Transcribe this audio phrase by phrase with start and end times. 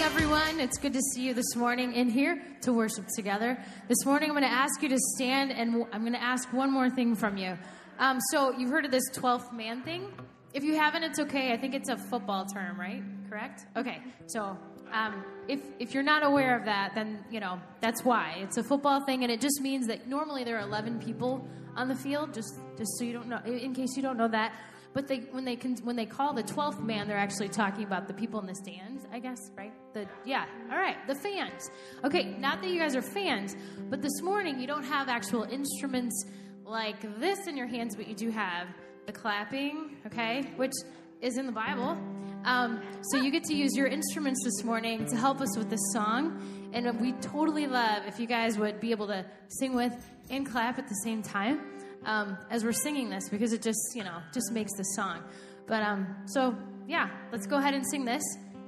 [0.00, 0.60] everyone.
[0.60, 3.62] It's good to see you this morning in here to worship together.
[3.86, 6.72] This morning, I'm going to ask you to stand, and I'm going to ask one
[6.72, 7.58] more thing from you.
[7.98, 10.10] Um, so, you've heard of this 12th man thing?
[10.54, 11.52] If you haven't, it's okay.
[11.52, 13.02] I think it's a football term, right?
[13.28, 13.66] Correct?
[13.76, 13.98] Okay.
[14.28, 14.56] So,
[14.90, 18.64] um, if if you're not aware of that, then you know that's why it's a
[18.64, 21.46] football thing, and it just means that normally there are 11 people
[21.76, 22.32] on the field.
[22.32, 24.54] Just just so you don't know, in case you don't know that.
[24.92, 28.08] But they, when they can, when they call the twelfth man, they're actually talking about
[28.08, 29.72] the people in the stands, I guess, right?
[29.92, 31.68] The yeah, all right, the fans.
[32.04, 33.56] Okay, not that you guys are fans,
[33.88, 36.24] but this morning you don't have actual instruments
[36.64, 38.68] like this in your hands, but you do have
[39.06, 40.72] the clapping, okay, which
[41.20, 41.98] is in the Bible.
[42.44, 45.92] Um, so you get to use your instruments this morning to help us with this
[45.92, 49.92] song, and we totally love if you guys would be able to sing with
[50.30, 51.60] and clap at the same time
[52.04, 55.22] um, as we're singing this because it just, you know, just makes the song.
[55.66, 58.22] But um, so, yeah, let's go ahead and sing this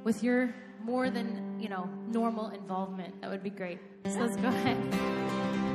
[0.04, 0.54] with your
[0.84, 3.20] more than, you know, normal involvement.
[3.20, 3.78] That would be great.
[4.06, 5.71] So let's go ahead.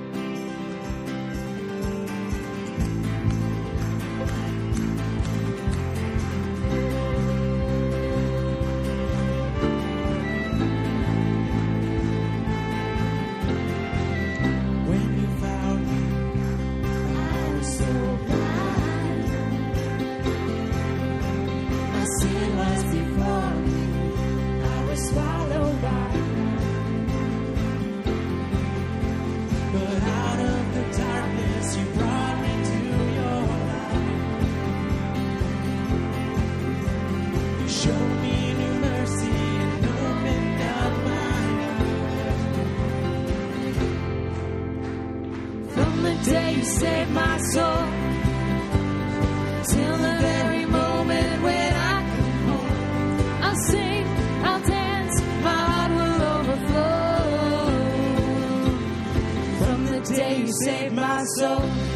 [60.18, 61.87] Day you saved my soul.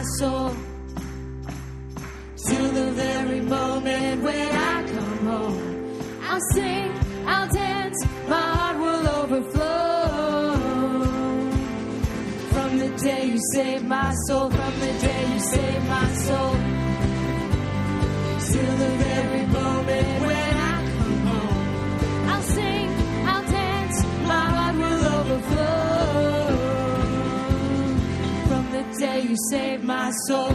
[0.00, 0.48] My soul
[2.46, 6.90] to the very moment when I come home, I'll sing,
[7.26, 10.54] I'll dance, my heart will overflow.
[12.52, 16.52] From the day you saved my soul, from the day you saved my soul,
[18.48, 20.29] till the very moment
[29.30, 30.52] you saved my soul.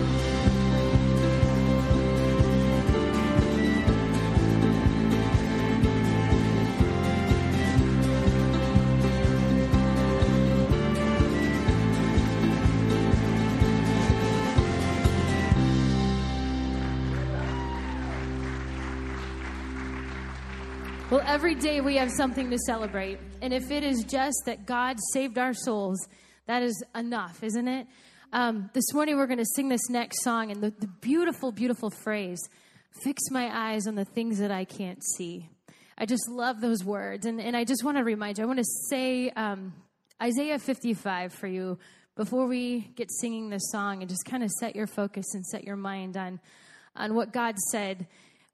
[21.10, 23.20] Well, every day we have something to celebrate.
[23.42, 26.06] And if it is just that God saved our souls,
[26.48, 27.88] that is enough, isn't it?
[28.34, 31.90] Um, this morning we're going to sing this next song, and the, the beautiful, beautiful
[31.90, 32.40] phrase
[33.04, 35.50] fix my eyes on the things that I can't see.
[35.98, 37.26] I just love those words.
[37.26, 39.74] And, and I just want to remind you, I want to say um,
[40.22, 41.78] Isaiah 55 for you
[42.16, 45.64] before we get singing this song and just kind of set your focus and set
[45.64, 46.40] your mind on,
[46.96, 48.08] on what God said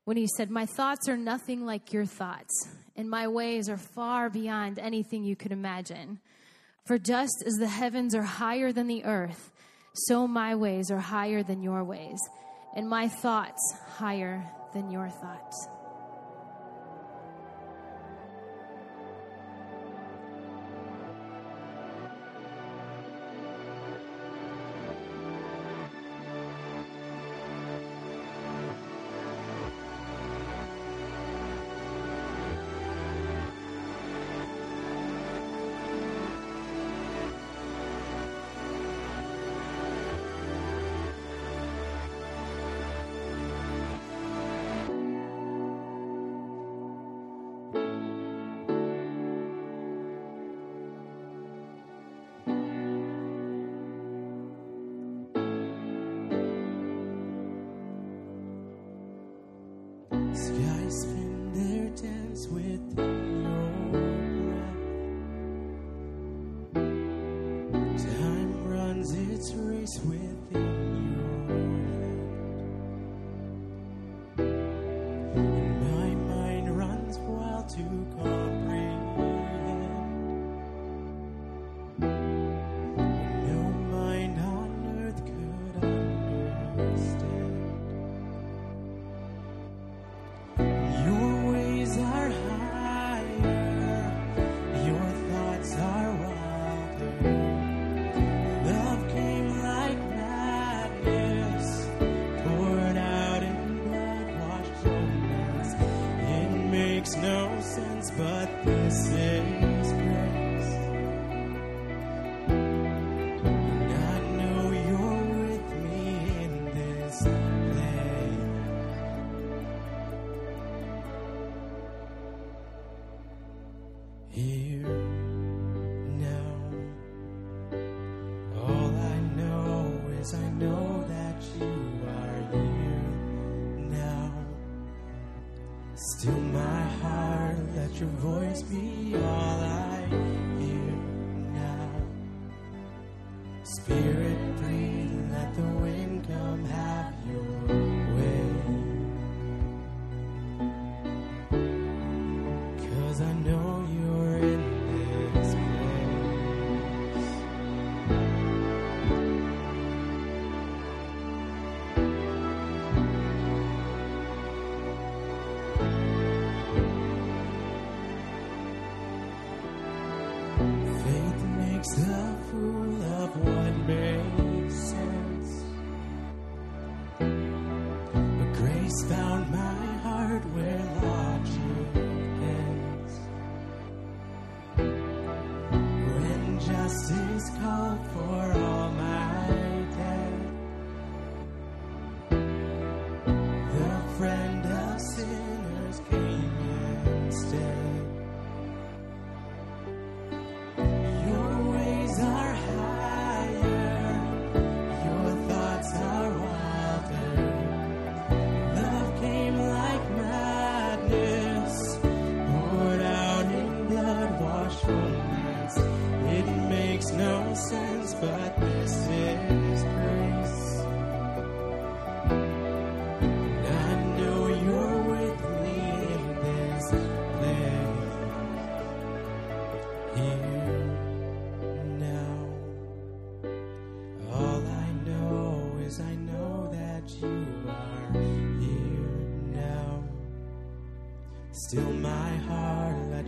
[0.06, 4.30] when He said, My thoughts are nothing like your thoughts, and my ways are far
[4.30, 6.20] beyond anything you could imagine.
[6.86, 9.52] For just as the heavens are higher than the earth,
[9.94, 12.20] so my ways are higher than your ways,
[12.76, 14.44] and my thoughts higher
[14.74, 15.68] than your thoughts.
[60.34, 63.11] Skies spin their dance within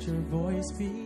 [0.07, 1.02] your voice be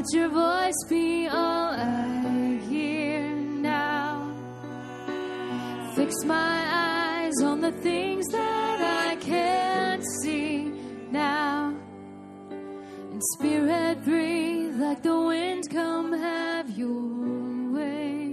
[0.00, 4.32] let your voice be all I hear now.
[5.94, 10.72] Fix my eyes on the things that I can't see
[11.10, 11.76] now.
[13.10, 18.32] And spirit breathe like the wind, come have your way.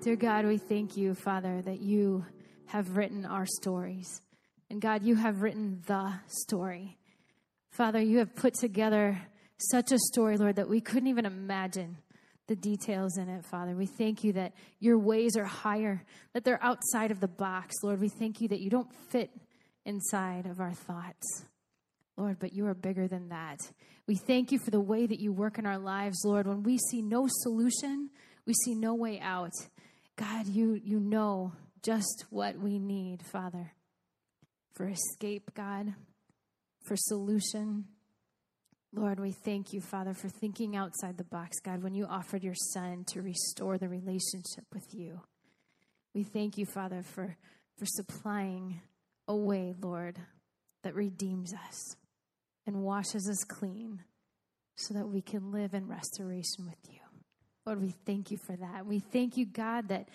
[0.00, 2.24] Dear God, we thank you, Father, that you
[2.68, 4.22] have written our stories.
[4.70, 6.97] And God, you have written the story.
[7.78, 9.22] Father, you have put together
[9.70, 11.96] such a story, Lord, that we couldn't even imagine
[12.48, 13.76] the details in it, Father.
[13.76, 18.00] We thank you that your ways are higher, that they're outside of the box, Lord.
[18.00, 19.30] We thank you that you don't fit
[19.84, 21.44] inside of our thoughts.
[22.16, 23.60] Lord, but you are bigger than that.
[24.08, 26.48] We thank you for the way that you work in our lives, Lord.
[26.48, 28.10] When we see no solution,
[28.44, 29.52] we see no way out.
[30.16, 31.52] God, you, you know
[31.84, 33.70] just what we need, Father,
[34.74, 35.94] for escape, God,
[36.88, 37.84] for solution.
[38.94, 42.54] Lord, we thank you, Father, for thinking outside the box, God, when you offered your
[42.54, 45.20] Son to restore the relationship with you.
[46.14, 47.36] We thank you, Father, for,
[47.76, 48.80] for supplying
[49.28, 50.18] a way, Lord,
[50.82, 51.96] that redeems us
[52.66, 54.02] and washes us clean
[54.76, 57.00] so that we can live in restoration with you.
[57.66, 58.86] Lord, we thank you for that.
[58.86, 60.08] We thank you, God, that,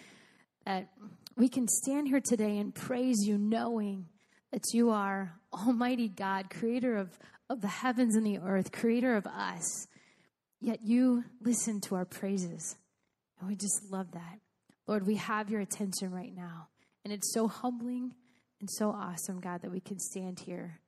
[0.65, 0.89] that
[1.37, 4.07] we can stand here today and praise you knowing
[4.53, 7.09] that you are Almighty God, creator of,
[7.49, 9.87] of the heavens and the earth, creator of us.
[10.61, 12.77] Yet you listen to our praises.
[13.39, 14.39] And we just love that.
[14.85, 16.67] Lord, we have your attention right now.
[17.03, 18.13] And it's so humbling
[18.59, 20.79] and so awesome, God, that we can stand here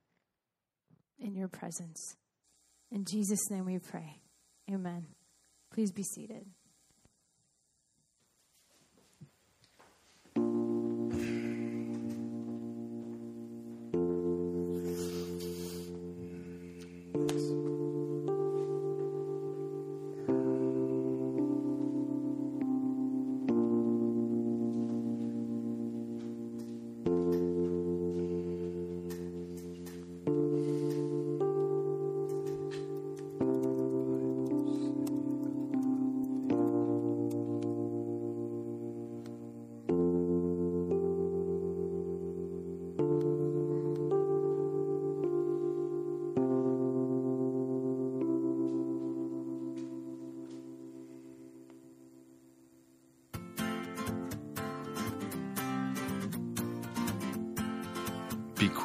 [1.18, 2.16] in your presence.
[2.92, 4.22] In Jesus' name we pray.
[4.72, 5.08] Amen.
[5.74, 6.46] Please be seated.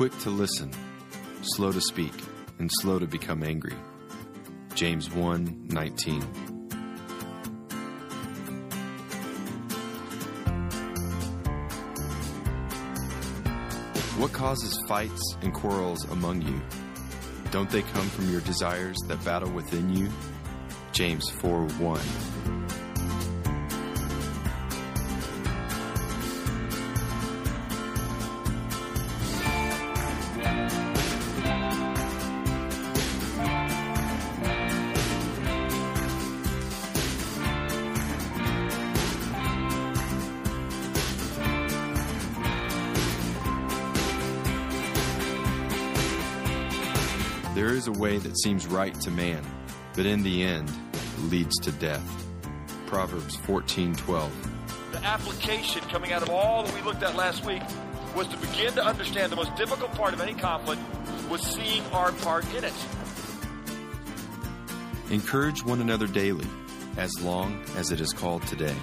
[0.00, 0.72] Quick to listen,
[1.42, 2.14] slow to speak,
[2.58, 3.76] and slow to become angry.
[4.74, 6.22] James 1 19.
[14.16, 16.62] What causes fights and quarrels among you?
[17.50, 20.08] Don't they come from your desires that battle within you?
[20.92, 22.59] James 4 1.
[48.10, 49.40] Way that seems right to man,
[49.94, 50.68] but in the end
[51.30, 52.26] leads to death.
[52.86, 54.32] Proverbs 14:12.
[54.90, 57.62] The application coming out of all that we looked at last week
[58.16, 60.82] was to begin to understand the most difficult part of any conflict
[61.30, 62.72] was seeing our part in it.
[65.10, 66.48] Encourage one another daily,
[66.96, 68.76] as long as it is called today.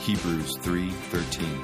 [0.00, 1.60] Hebrews 3:13.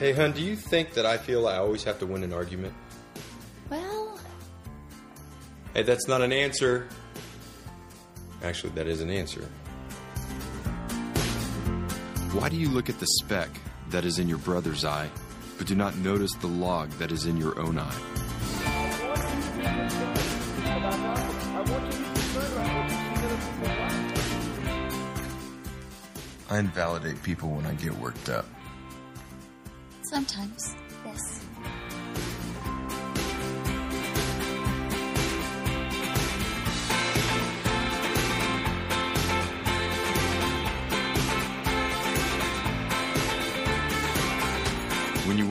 [0.00, 2.73] Hey, hun, do you think that I feel I always have to win an argument?
[5.74, 6.86] Hey, that's not an answer.
[8.44, 9.42] Actually, that is an answer.
[12.30, 13.48] Why do you look at the speck
[13.90, 15.10] that is in your brother's eye,
[15.58, 18.00] but do not notice the log that is in your own eye?
[26.50, 28.46] I invalidate people when I get worked up.
[30.04, 30.76] sometimes,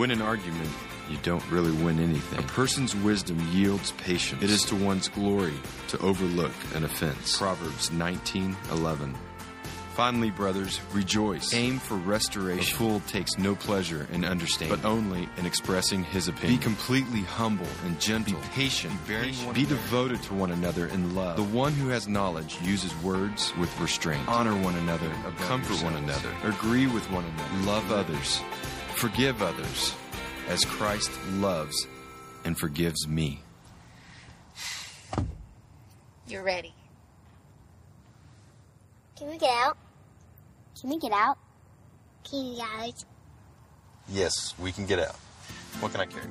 [0.04, 0.70] win an argument,
[1.10, 2.38] you don't really win anything.
[2.38, 4.44] A person's wisdom yields patience.
[4.44, 5.54] It is to one's glory
[5.88, 7.38] to overlook an offense.
[7.38, 9.16] Proverbs 19:11.
[9.94, 11.54] Finally, brothers, rejoice.
[11.54, 12.74] Aim for restoration.
[12.74, 16.58] A fool takes no pleasure in understanding, but only in expressing his opinion.
[16.58, 18.34] Be completely humble and gentle.
[18.34, 21.38] Be patient, bearing one Be devoted to one another in love.
[21.38, 24.28] The one who has knowledge uses words with restraint.
[24.28, 25.10] Honor one another,
[25.48, 28.42] comfort one another, agree with one another, love others,
[28.93, 29.93] forgive others,
[30.47, 31.88] as Christ loves
[32.45, 33.41] and forgives me.
[36.27, 36.73] You're ready.
[39.17, 39.77] Can we get out?
[40.79, 41.38] Can we get out?
[42.29, 43.06] Can you guys?
[44.10, 45.15] Yes, we can get out.
[45.79, 46.27] What can I carry?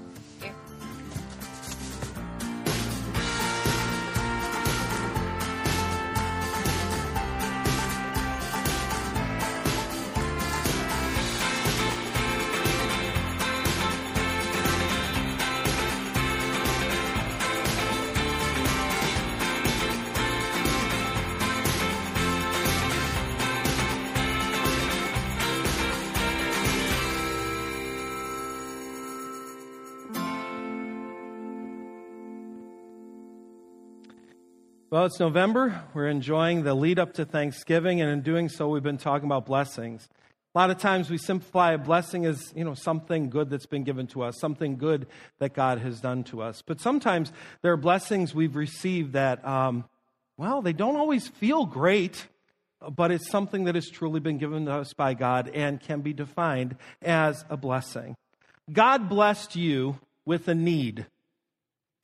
[34.92, 35.80] Well, it's November.
[35.94, 39.46] We're enjoying the lead up to Thanksgiving, and in doing so, we've been talking about
[39.46, 40.06] blessings.
[40.54, 43.84] A lot of times we simplify a blessing as, you know, something good that's been
[43.84, 45.06] given to us, something good
[45.38, 46.60] that God has done to us.
[46.60, 49.86] But sometimes there are blessings we've received that, um,
[50.36, 52.26] well, they don't always feel great,
[52.94, 56.12] but it's something that has truly been given to us by God and can be
[56.12, 58.14] defined as a blessing.
[58.70, 61.06] God blessed you with a need.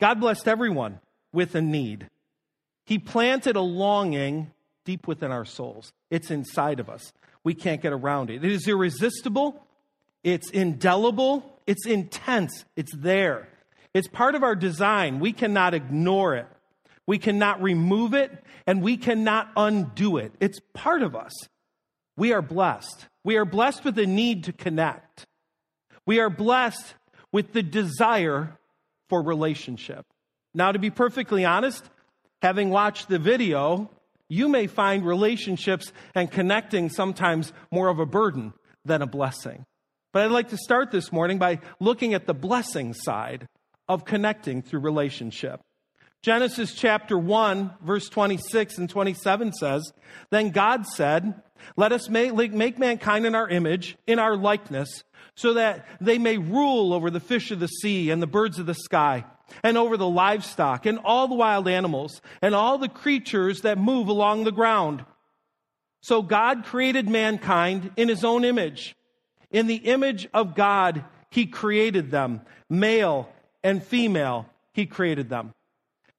[0.00, 1.00] God blessed everyone
[1.34, 2.08] with a need.
[2.88, 4.50] He planted a longing
[4.86, 5.92] deep within our souls.
[6.10, 7.12] It's inside of us.
[7.44, 8.42] We can't get around it.
[8.42, 9.62] It is irresistible,
[10.24, 13.46] it's indelible, it's intense, it's there.
[13.92, 15.20] It's part of our design.
[15.20, 16.46] We cannot ignore it,
[17.06, 18.32] we cannot remove it,
[18.66, 20.32] and we cannot undo it.
[20.40, 21.34] It's part of us.
[22.16, 23.06] We are blessed.
[23.22, 25.26] We are blessed with the need to connect.
[26.06, 26.94] We are blessed
[27.32, 28.56] with the desire
[29.10, 30.06] for relationship.
[30.54, 31.84] Now, to be perfectly honest,
[32.42, 33.90] having watched the video,
[34.28, 38.52] you may find relationships and connecting sometimes more of a burden
[38.84, 39.64] than a blessing.
[40.12, 43.46] But I'd like to start this morning by looking at the blessing side
[43.88, 45.60] of connecting through relationship.
[46.22, 49.92] Genesis chapter 1, verse 26 and 27 says,
[50.30, 51.42] Then God said,
[51.76, 55.04] Let us make, make mankind in our image, in our likeness,
[55.36, 58.66] so that they may rule over the fish of the sea and the birds of
[58.66, 59.24] the sky
[59.62, 64.08] and over the livestock and all the wild animals and all the creatures that move
[64.08, 65.04] along the ground.
[66.00, 68.94] So God created mankind in his own image.
[69.50, 72.42] In the image of God, he created them.
[72.70, 73.28] Male
[73.62, 75.54] and female, he created them.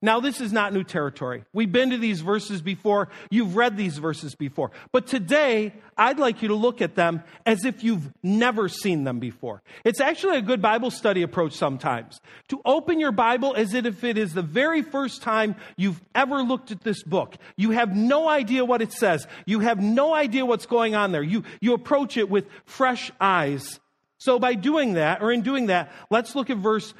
[0.01, 1.43] Now, this is not new territory.
[1.51, 3.09] We've been to these verses before.
[3.29, 4.71] You've read these verses before.
[4.93, 9.19] But today, I'd like you to look at them as if you've never seen them
[9.19, 9.61] before.
[9.83, 14.17] It's actually a good Bible study approach sometimes to open your Bible as if it
[14.17, 17.35] is the very first time you've ever looked at this book.
[17.57, 21.23] You have no idea what it says, you have no idea what's going on there.
[21.23, 23.81] You, you approach it with fresh eyes.
[24.17, 26.93] So, by doing that, or in doing that, let's look at verse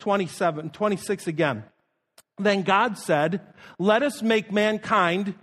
[0.00, 1.64] 27, 26 again.
[2.38, 3.40] Then God said,
[3.78, 5.34] Let us make mankind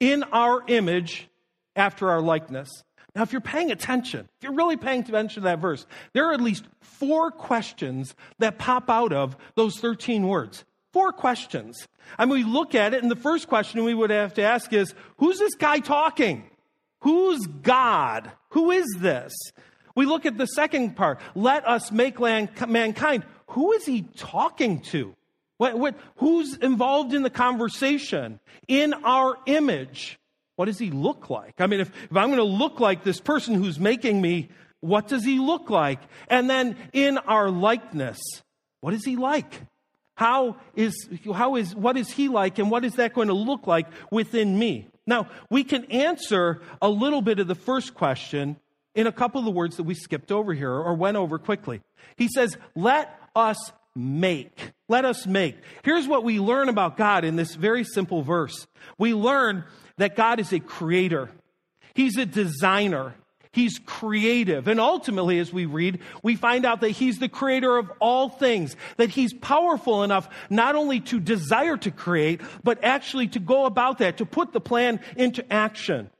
[0.00, 1.28] in our image
[1.74, 2.68] after our likeness.
[3.14, 6.34] Now, if you're paying attention, if you're really paying attention to that verse, there are
[6.34, 10.64] at least four questions that pop out of those 13 words.
[10.92, 11.88] Four questions.
[12.18, 14.72] I mean, we look at it, and the first question we would have to ask
[14.72, 16.44] is Who's this guy talking?
[17.00, 18.30] Who's God?
[18.50, 19.32] Who is this?
[19.94, 21.20] We look at the second part.
[21.34, 23.24] Let us make mankind.
[23.48, 25.14] Who is he talking to?
[25.58, 28.40] What, what, who's involved in the conversation?
[28.68, 30.18] In our image.
[30.56, 31.60] What does he look like?
[31.60, 34.48] I mean, if, if I'm going to look like this person who's making me,
[34.80, 36.00] what does he look like?
[36.28, 38.18] And then in our likeness,
[38.80, 39.62] what is he like?
[40.14, 43.66] How is, how is, what is he like and what is that going to look
[43.66, 44.88] like within me?
[45.06, 48.56] Now, we can answer a little bit of the first question
[48.94, 51.82] in a couple of the words that we skipped over here or went over quickly.
[52.16, 54.72] He says, let us make.
[54.88, 55.56] Let us make.
[55.82, 58.66] Here's what we learn about God in this very simple verse.
[58.98, 59.64] We learn
[59.96, 61.30] that God is a creator.
[61.94, 63.14] He's a designer.
[63.56, 64.68] He's creative.
[64.68, 68.76] And ultimately, as we read, we find out that He's the creator of all things,
[68.98, 73.98] that He's powerful enough not only to desire to create, but actually to go about
[73.98, 76.10] that, to put the plan into action.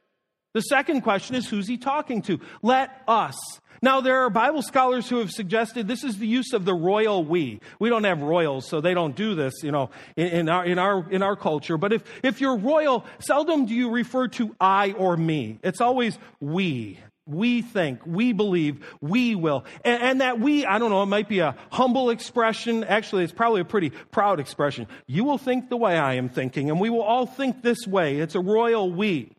[0.55, 2.41] The second question is who's He talking to?
[2.63, 3.37] Let us.
[3.83, 7.25] Now, there are Bible scholars who have suggested this is the use of the royal
[7.25, 7.61] we.
[7.79, 10.79] We don't have royals, so they don't do this, you know, in, in, our, in,
[10.79, 11.77] our, in our culture.
[11.77, 15.59] But if, if you're royal, seldom do you refer to I or me.
[15.63, 16.99] It's always we.
[17.29, 19.65] We think, we believe, we will.
[19.85, 22.85] And, and that we, I don't know, it might be a humble expression.
[22.85, 24.87] Actually, it's probably a pretty proud expression.
[25.09, 28.21] You will think the way I am thinking, and we will all think this way.
[28.21, 29.36] It's a royal we.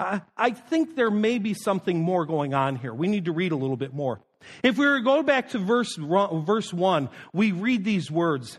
[0.00, 2.94] I, think there may be something more going on here.
[2.94, 4.20] We need to read a little bit more.
[4.62, 8.58] If we were to go back to verse, verse 1, we read these words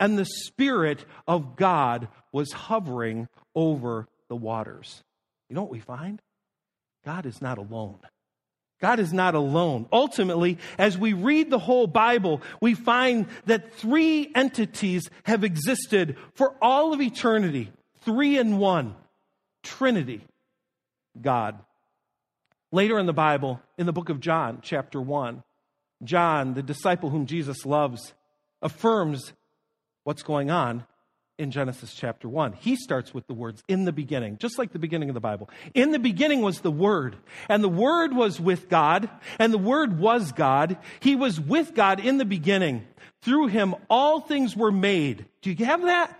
[0.00, 5.02] And the Spirit of God was hovering over the waters.
[5.48, 6.22] You know what we find?
[7.04, 7.98] God is not alone.
[8.80, 9.88] God is not alone.
[9.92, 16.54] Ultimately, as we read the whole Bible, we find that three entities have existed for
[16.62, 17.72] all of eternity
[18.02, 18.94] three in one
[19.62, 20.22] Trinity.
[21.22, 21.58] God.
[22.70, 25.42] Later in the Bible, in the book of John, chapter 1,
[26.04, 28.14] John, the disciple whom Jesus loves,
[28.62, 29.32] affirms
[30.04, 30.84] what's going on
[31.38, 32.54] in Genesis chapter 1.
[32.54, 35.48] He starts with the words, in the beginning, just like the beginning of the Bible.
[35.72, 37.16] In the beginning was the Word,
[37.48, 40.76] and the Word was with God, and the Word was God.
[41.00, 42.86] He was with God in the beginning.
[43.22, 45.26] Through him, all things were made.
[45.42, 46.18] Do you have that?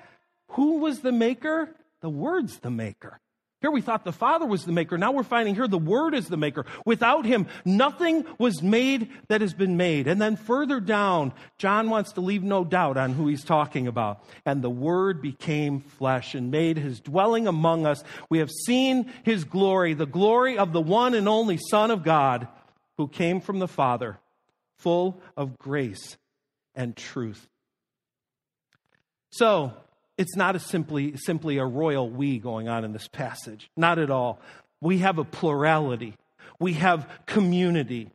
[0.52, 1.74] Who was the maker?
[2.00, 3.20] The Word's the maker.
[3.60, 4.96] Here we thought the Father was the maker.
[4.96, 6.64] Now we're finding here the Word is the maker.
[6.86, 10.06] Without Him, nothing was made that has been made.
[10.06, 14.22] And then further down, John wants to leave no doubt on who he's talking about.
[14.46, 18.04] And the Word became flesh and made His dwelling among us.
[18.30, 22.46] We have seen His glory, the glory of the one and only Son of God
[22.96, 24.20] who came from the Father,
[24.76, 26.16] full of grace
[26.76, 27.48] and truth.
[29.30, 29.72] So,
[30.18, 33.70] it's not a simply, simply a royal we going on in this passage.
[33.76, 34.40] Not at all.
[34.80, 36.16] We have a plurality,
[36.60, 38.10] we have community.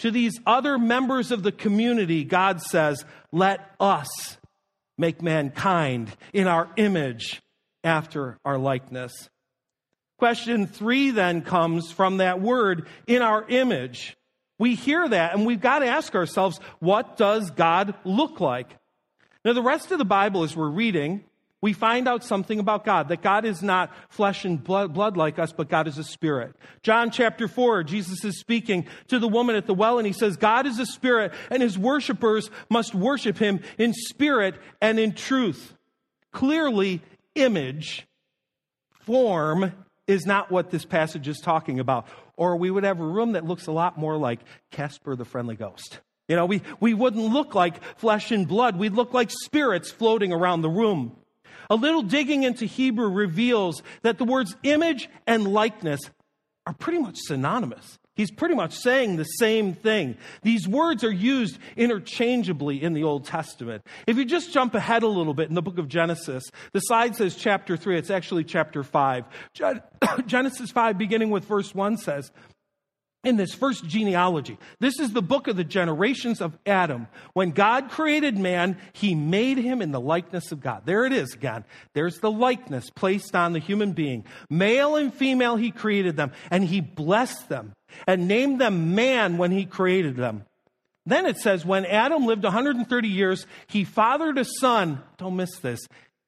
[0.00, 4.36] To these other members of the community, God says, Let us
[4.98, 7.40] make mankind in our image
[7.82, 9.30] after our likeness.
[10.18, 14.16] Question three then comes from that word, in our image.
[14.58, 18.68] We hear that and we've got to ask ourselves, what does God look like?
[19.46, 21.22] Now, the rest of the Bible, as we're reading,
[21.60, 25.52] we find out something about God that God is not flesh and blood, like us,
[25.52, 26.56] but God is a spirit.
[26.82, 30.36] John chapter 4, Jesus is speaking to the woman at the well, and he says,
[30.36, 35.74] God is a spirit, and his worshipers must worship him in spirit and in truth.
[36.32, 37.00] Clearly,
[37.36, 38.04] image,
[39.02, 39.72] form,
[40.08, 42.08] is not what this passage is talking about.
[42.36, 44.40] Or we would have a room that looks a lot more like
[44.72, 46.00] Casper the Friendly Ghost.
[46.28, 48.76] You know, we, we wouldn't look like flesh and blood.
[48.76, 51.16] We'd look like spirits floating around the room.
[51.70, 56.00] A little digging into Hebrew reveals that the words image and likeness
[56.66, 57.98] are pretty much synonymous.
[58.16, 60.16] He's pretty much saying the same thing.
[60.42, 63.84] These words are used interchangeably in the Old Testament.
[64.06, 67.14] If you just jump ahead a little bit in the book of Genesis, the side
[67.14, 69.24] says chapter 3, it's actually chapter 5.
[70.26, 72.32] Genesis 5, beginning with verse 1, says,
[73.26, 74.56] in this first genealogy.
[74.78, 77.08] This is the book of the generations of Adam.
[77.32, 80.82] When God created man, he made him in the likeness of God.
[80.84, 81.64] There it is again.
[81.92, 84.24] There's the likeness placed on the human being.
[84.48, 87.72] Male and female, he created them, and he blessed them
[88.06, 90.44] and named them man when he created them.
[91.04, 95.80] Then it says, when Adam lived 130 years, he fathered a son, don't miss this,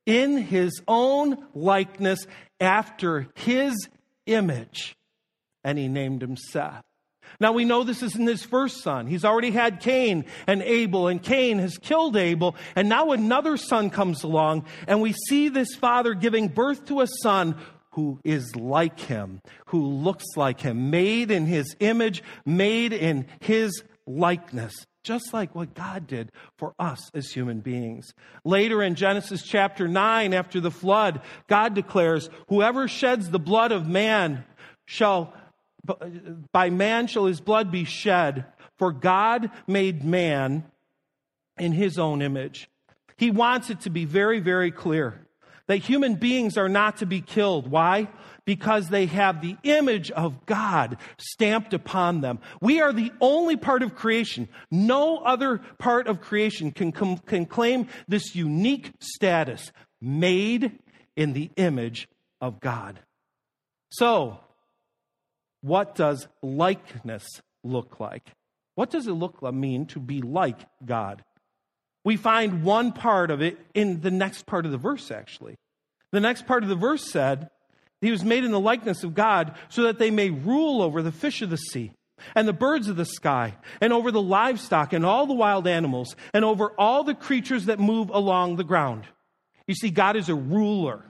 [0.05, 2.27] in his own likeness
[2.61, 3.89] after his
[4.27, 4.97] image,
[5.63, 6.83] and he named him Seth.
[7.41, 9.07] Now we know this isn't his first son.
[9.07, 13.91] He's already had Cain and Abel, and Cain has killed Abel, and now another son
[13.91, 17.57] comes along, and we see this father giving birth to a son
[17.93, 23.83] who is like him, who looks like him, made in his image, made in his
[24.07, 28.13] likeness just like what God did for us as human beings.
[28.45, 33.89] Later in Genesis chapter 9, after the flood, God declares, Whoever sheds the blood of
[33.89, 34.45] man
[34.85, 35.33] shall
[36.53, 38.47] by man shall his blood be shed,
[38.77, 40.65] for God made man
[41.59, 42.69] in his own image.
[43.17, 45.27] He wants it to be very, very clear
[45.67, 47.71] that human beings are not to be killed.
[47.71, 48.09] Why?
[48.45, 52.39] Because they have the image of God stamped upon them.
[52.63, 54.49] We are the only part of creation.
[54.71, 59.71] No other part of creation can, com- can claim this unique status
[60.01, 60.79] made
[61.17, 62.09] in the image
[62.41, 62.99] of God.
[63.91, 64.41] So,
[65.61, 67.27] what does likeness
[67.65, 68.33] look like?
[68.75, 71.25] What does it look like, mean to be like God?
[72.05, 75.57] We find one part of it in the next part of the verse, actually.
[76.13, 77.51] The next part of the verse said,
[78.01, 81.13] He was made in the likeness of God so that they may rule over the
[81.13, 81.93] fish of the sea
[82.35, 86.17] and the birds of the sky and over the livestock and all the wild animals
[86.33, 89.05] and over all the creatures that move along the ground.
[89.67, 91.05] You see, God is a ruler.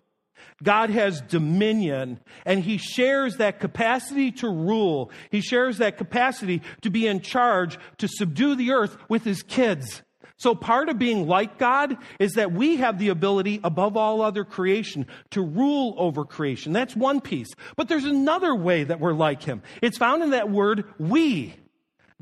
[0.63, 5.11] God has dominion and he shares that capacity to rule.
[5.31, 10.03] He shares that capacity to be in charge, to subdue the earth with his kids.
[10.39, 14.45] So part of being like God is that we have the ability above all other
[14.45, 16.73] creation to rule over creation.
[16.73, 17.49] That's one piece.
[17.77, 19.63] But there's another way that we're like him.
[19.83, 21.57] It's found in that word we.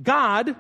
[0.03, 0.57] God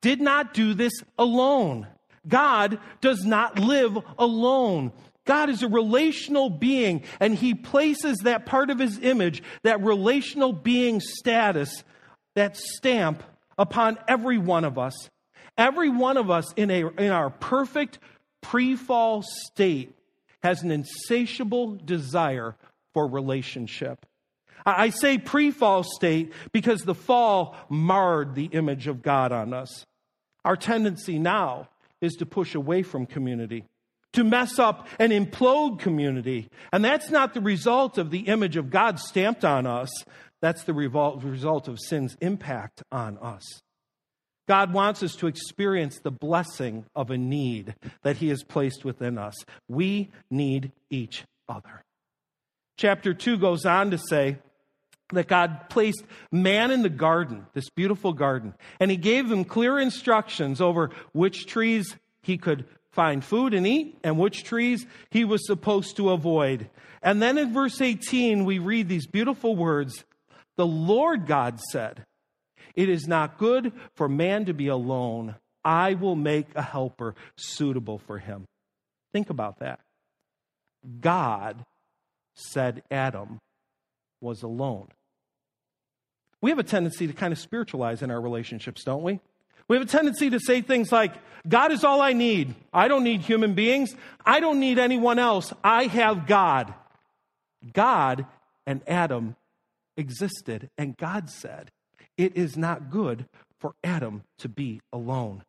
[0.00, 1.86] did not do this alone.
[2.26, 4.92] God does not live alone.
[5.28, 10.54] God is a relational being, and He places that part of His image, that relational
[10.54, 11.84] being status,
[12.34, 13.22] that stamp
[13.58, 15.10] upon every one of us.
[15.58, 17.98] Every one of us in, a, in our perfect
[18.40, 19.94] pre fall state
[20.42, 22.56] has an insatiable desire
[22.94, 24.06] for relationship.
[24.64, 29.84] I say pre fall state because the fall marred the image of God on us.
[30.42, 31.68] Our tendency now
[32.00, 33.64] is to push away from community
[34.14, 36.48] to mess up and implode community.
[36.72, 39.90] And that's not the result of the image of God stamped on us.
[40.40, 43.42] That's the result of sin's impact on us.
[44.46, 49.18] God wants us to experience the blessing of a need that He has placed within
[49.18, 49.34] us.
[49.68, 51.84] We need each other.
[52.78, 54.38] Chapter 2 goes on to say
[55.12, 59.78] that God placed man in the garden, this beautiful garden, and He gave him clear
[59.78, 62.66] instructions over which trees he could
[62.98, 66.68] find food and eat, and which trees he was supposed to avoid.
[67.00, 70.04] And then in verse 18, we read these beautiful words
[70.56, 72.04] The Lord God said,
[72.74, 75.36] It is not good for man to be alone.
[75.64, 78.46] I will make a helper suitable for him.
[79.12, 79.78] Think about that.
[81.00, 81.64] God
[82.34, 83.38] said Adam
[84.20, 84.88] was alone.
[86.40, 89.20] We have a tendency to kind of spiritualize in our relationships, don't we?
[89.68, 91.12] We have a tendency to say things like,
[91.46, 92.54] God is all I need.
[92.72, 93.94] I don't need human beings.
[94.24, 95.52] I don't need anyone else.
[95.62, 96.74] I have God.
[97.72, 98.26] God
[98.66, 99.36] and Adam
[99.96, 101.70] existed, and God said,
[102.16, 103.26] It is not good
[103.58, 105.42] for Adam to be alone.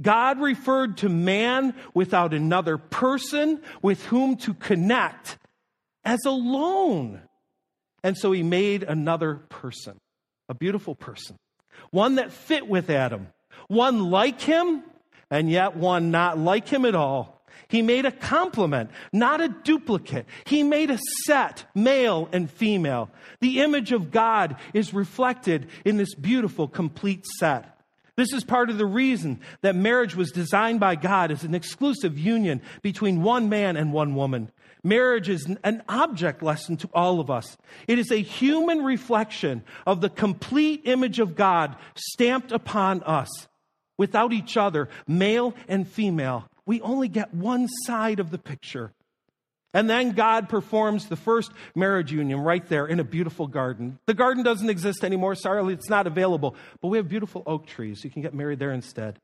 [0.00, 5.38] God referred to man without another person with whom to connect
[6.04, 7.20] as alone.
[8.02, 9.98] And so he made another person,
[10.48, 11.36] a beautiful person
[11.90, 13.28] one that fit with Adam,
[13.68, 14.82] one like him,
[15.30, 17.40] and yet one not like him at all.
[17.68, 20.26] He made a complement, not a duplicate.
[20.44, 23.10] He made a set, male and female.
[23.38, 27.80] The image of God is reflected in this beautiful, complete set.
[28.16, 32.18] This is part of the reason that marriage was designed by God as an exclusive
[32.18, 34.50] union between one man and one woman.
[34.82, 37.56] Marriage is an object lesson to all of us.
[37.86, 43.28] It is a human reflection of the complete image of God stamped upon us.
[43.98, 48.92] Without each other, male and female, we only get one side of the picture.
[49.72, 53.98] And then God performs the first marriage union right there in a beautiful garden.
[54.06, 55.34] The garden doesn't exist anymore.
[55.34, 56.56] Sorry, it's not available.
[56.80, 58.02] But we have beautiful oak trees.
[58.02, 59.20] You can get married there instead.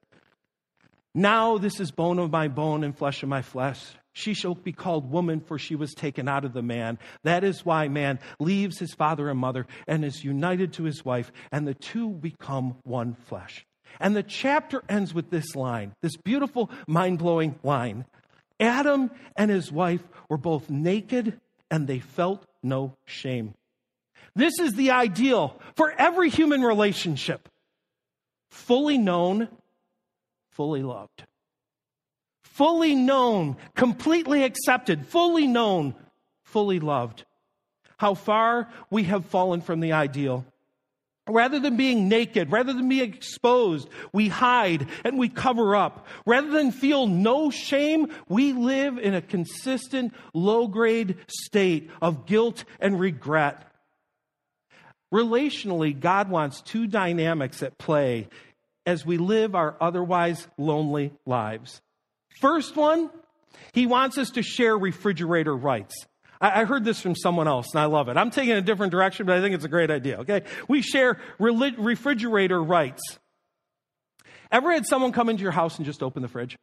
[1.15, 3.83] Now this is bone of my bone and flesh of my flesh.
[4.17, 6.99] She shall be called woman, for she was taken out of the man.
[7.25, 11.31] That is why man leaves his father and mother and is united to his wife,
[11.53, 13.67] and the two become one flesh.
[14.01, 18.07] And the chapter ends with this line, this beautiful, mind blowing line
[18.59, 21.39] Adam and his wife were both naked
[21.71, 23.53] and they felt no shame.
[24.35, 27.51] This is the ideal for every human relationship
[28.49, 29.49] fully known,
[30.53, 31.27] fully loved
[32.57, 35.95] fully known, completely accepted, fully known,
[36.43, 37.25] fully loved.
[37.99, 40.47] How far we have fallen from the ideal.
[41.29, 46.07] Rather than being naked, rather than being exposed, we hide and we cover up.
[46.25, 52.65] Rather than feel no shame, we live in a consistent low grade state of guilt
[52.81, 53.71] and regret.
[55.13, 58.29] Relationally, God wants two dynamics at play
[58.87, 61.83] as we live our otherwise lonely lives.
[62.41, 63.11] First one,
[63.73, 65.95] he wants us to share refrigerator rights.
[66.41, 68.17] I, heard this from someone else and I love it.
[68.19, 70.43] I'm taking a different direction, but I think it's a great idea, okay?
[70.69, 73.01] We share refrigerator rights.
[74.53, 76.57] Ever had someone come into your house and just open the fridge?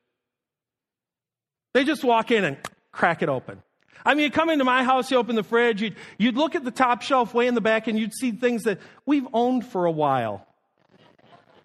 [1.74, 2.58] They just walk in and
[2.92, 3.64] crack it open.
[4.06, 6.64] I mean, you come into my house, you open the fridge, you'd, you'd look at
[6.64, 9.86] the top shelf way in the back, and you'd see things that we've owned for
[9.86, 10.46] a while.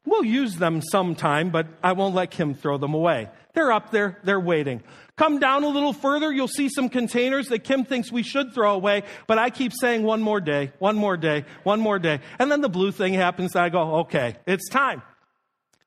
[0.05, 3.29] We'll use them sometime, but I won't let Kim throw them away.
[3.59, 4.85] They're up there, they're waiting.
[5.17, 8.73] Come down a little further, you'll see some containers that Kim thinks we should throw
[8.73, 12.21] away, but I keep saying one more day, one more day, one more day.
[12.39, 15.03] And then the blue thing happens, and I go, okay, it's time.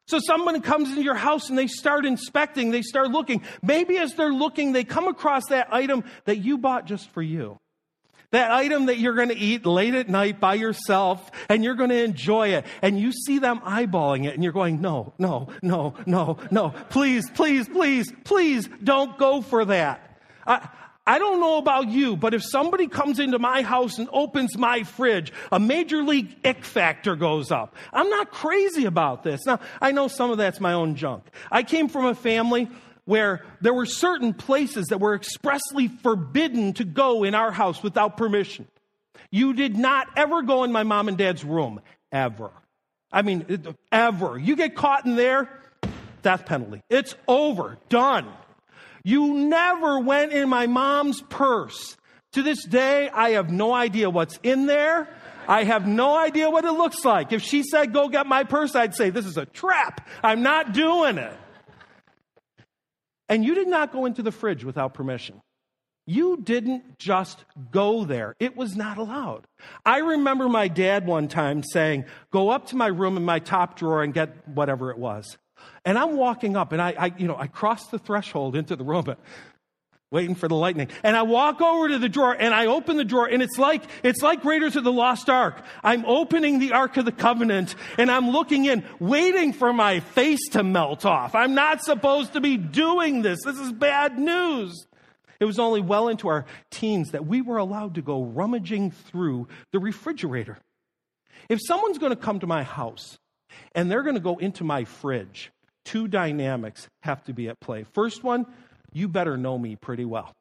[0.06, 3.42] So someone comes into your house and they start inspecting, they start looking.
[3.64, 7.58] Maybe as they're looking, they come across that item that you bought just for you.
[8.32, 11.90] That item that you're going to eat late at night by yourself and you're going
[11.90, 12.66] to enjoy it.
[12.82, 16.70] And you see them eyeballing it and you're going, no, no, no, no, no.
[16.90, 20.22] Please, please, please, please don't go for that.
[20.48, 20.70] I,
[21.06, 24.84] I don't know about you, but if somebody comes into my house and opens my
[24.84, 27.76] fridge, a major league ick factor goes up.
[27.92, 29.46] I'm not crazy about this.
[29.46, 31.26] Now, I know some of that's my own junk.
[31.52, 32.70] I came from a family
[33.12, 38.16] where there were certain places that were expressly forbidden to go in our house without
[38.16, 38.66] permission.
[39.32, 41.82] You did not ever go in my mom and dad's room,
[42.14, 42.52] ever.
[43.12, 44.40] I mean, ever.
[44.40, 45.50] You get caught in there,
[46.22, 46.84] death penalty.
[46.90, 48.32] It's over, done.
[49.04, 51.98] You never went in my mom's purse.
[52.32, 55.10] To this day, I have no idea what's in there.
[55.50, 57.34] I have no idea what it looks like.
[57.34, 60.08] If she said, go get my purse, I'd say, this is a trap.
[60.24, 61.34] I'm not doing it.
[63.32, 65.42] And you did not go into the fridge without permission.
[66.06, 68.36] You didn't just go there.
[68.40, 69.48] It was not allowed.
[69.86, 73.78] I remember my dad one time saying, Go up to my room in my top
[73.78, 75.38] drawer and get whatever it was.
[75.86, 78.84] And I'm walking up and I, I you know, I cross the threshold into the
[78.84, 79.16] room
[80.12, 80.90] waiting for the lightning.
[81.04, 83.84] And I walk over to the drawer and I open the drawer and it's like,
[84.04, 85.64] it's like Raiders of the Lost Ark.
[85.84, 90.50] I'm opening the Ark of the Covenant and I'm looking in, waiting for my face
[90.50, 91.34] to melt off.
[91.34, 93.40] I'm not supposed to be doing this.
[93.46, 94.86] This is bad news.
[95.40, 99.48] It was only well into our teens that we were allowed to go rummaging through
[99.72, 100.60] the refrigerator.
[101.50, 103.18] If someone's going to come to my house
[103.74, 105.52] and they're going to go into my fridge,
[105.86, 107.86] two dynamics have to be at play.
[107.94, 108.46] First one,
[108.94, 110.34] you better know me pretty well.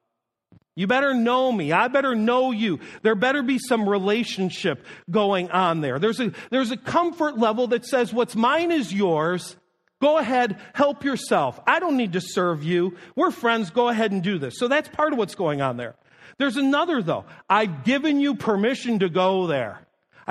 [0.77, 1.73] You better know me.
[1.73, 2.81] I better know you.
[3.03, 5.99] There better be some relationship going on there.
[5.99, 9.57] There's a, there's a comfort level that says what's mine is yours.
[10.01, 11.61] Go ahead, help yourself.
[11.67, 12.97] I don't need to serve you.
[13.15, 13.71] We're friends.
[13.71, 14.59] Go ahead and do this.
[14.59, 15.97] So that's part of what's going on there.
[16.39, 17.27] There's another though.
[17.51, 19.81] I've given you permission to go there.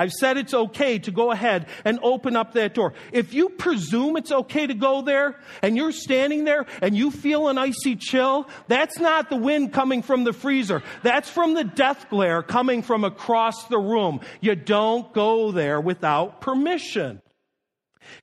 [0.00, 2.94] I've said it's okay to go ahead and open up that door.
[3.12, 7.48] If you presume it's okay to go there and you're standing there and you feel
[7.48, 10.82] an icy chill, that's not the wind coming from the freezer.
[11.02, 14.22] That's from the death glare coming from across the room.
[14.40, 17.20] You don't go there without permission.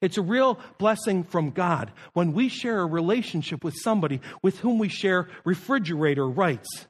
[0.01, 4.79] It's a real blessing from God when we share a relationship with somebody with whom
[4.79, 6.87] we share refrigerator rights.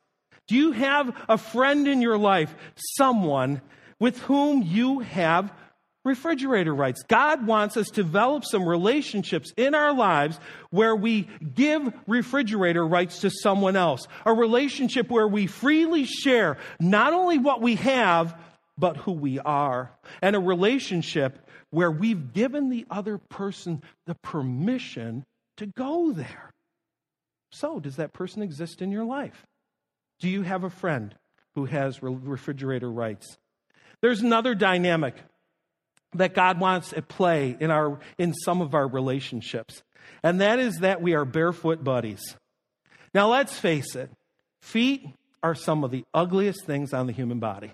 [0.48, 2.56] Do you have a friend in your life,
[2.96, 3.62] someone
[4.00, 5.52] with whom you have
[6.08, 7.04] refrigerator rights.
[7.04, 10.40] God wants us to develop some relationships in our lives
[10.72, 14.08] where we give refrigerator rights to someone else.
[14.26, 18.36] A relationship where we freely share not only what we have,
[18.78, 19.92] but who we are.
[20.22, 25.26] And a relationship where we've given the other person the permission
[25.58, 26.52] to go there.
[27.52, 29.46] So, does that person exist in your life?
[30.20, 31.16] Do you have a friend
[31.56, 33.38] who has refrigerator rights?
[34.02, 35.16] There's another dynamic
[36.14, 39.84] that God wants at play in, our, in some of our relationships,
[40.24, 42.36] and that is that we are barefoot buddies.
[43.14, 44.10] Now, let's face it,
[44.62, 45.06] feet
[45.44, 47.72] are some of the ugliest things on the human body.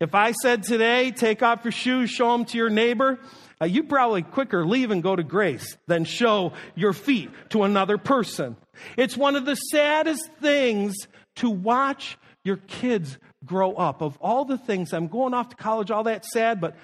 [0.00, 3.18] If I said today, take off your shoes, show them to your neighbor,
[3.60, 7.98] uh, you probably quicker leave and go to grace than show your feet to another
[7.98, 8.56] person.
[8.96, 10.94] It's one of the saddest things
[11.36, 14.02] to watch your kids grow up.
[14.02, 16.76] Of all the things, I'm going off to college, all that sad, but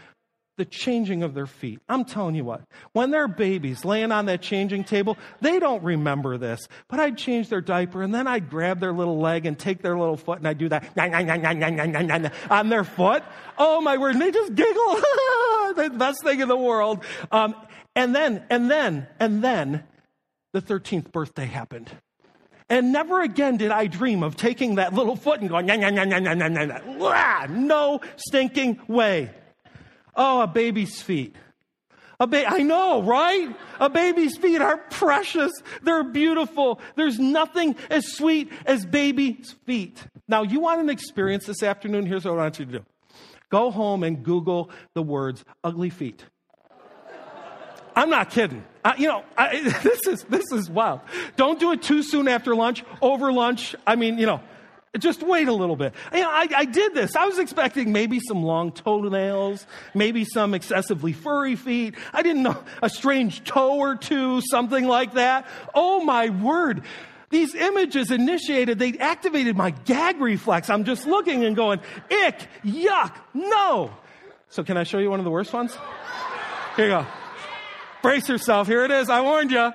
[0.56, 1.80] the changing of their feet.
[1.88, 6.38] I'm telling you what, when they're babies laying on that changing table, they don't remember
[6.38, 6.68] this.
[6.88, 9.98] But I'd change their diaper and then I'd grab their little leg and take their
[9.98, 10.96] little foot and I'd do that
[12.50, 13.24] on their foot.
[13.58, 14.72] Oh my word, and they just giggle.
[15.74, 17.04] the best thing in the world.
[17.32, 17.54] Um,
[17.96, 19.84] and then, and then, and then
[20.52, 21.90] the 13th birthday happened.
[22.74, 25.66] And never again did I dream of taking that little foot and going,
[27.48, 29.30] no stinking way.
[30.16, 31.36] Oh, a baby's feet.
[32.18, 33.54] A ba- I know, right?
[33.78, 35.52] A baby's feet are precious.
[35.84, 36.80] They're beautiful.
[36.96, 40.04] There's nothing as sweet as baby's feet.
[40.26, 42.06] Now, you want an experience this afternoon?
[42.06, 42.84] Here's what I want you to do
[43.50, 46.24] go home and Google the words ugly feet.
[47.94, 48.64] I'm not kidding.
[48.98, 51.00] You know, I, this is this is wild.
[51.36, 53.74] Don't do it too soon after lunch, over lunch.
[53.86, 54.40] I mean, you know,
[54.98, 55.94] just wait a little bit.
[56.12, 57.16] You know, I, I did this.
[57.16, 61.94] I was expecting maybe some long toenails, maybe some excessively furry feet.
[62.12, 65.46] I didn't know a strange toe or two, something like that.
[65.74, 66.82] Oh my word.
[67.30, 70.70] These images initiated, they activated my gag reflex.
[70.70, 73.90] I'm just looking and going, ick, yuck, no.
[74.50, 75.76] So, can I show you one of the worst ones?
[76.76, 77.06] Here you go.
[78.04, 78.66] Brace yourself.
[78.66, 79.08] Here it is.
[79.08, 79.72] I warned you.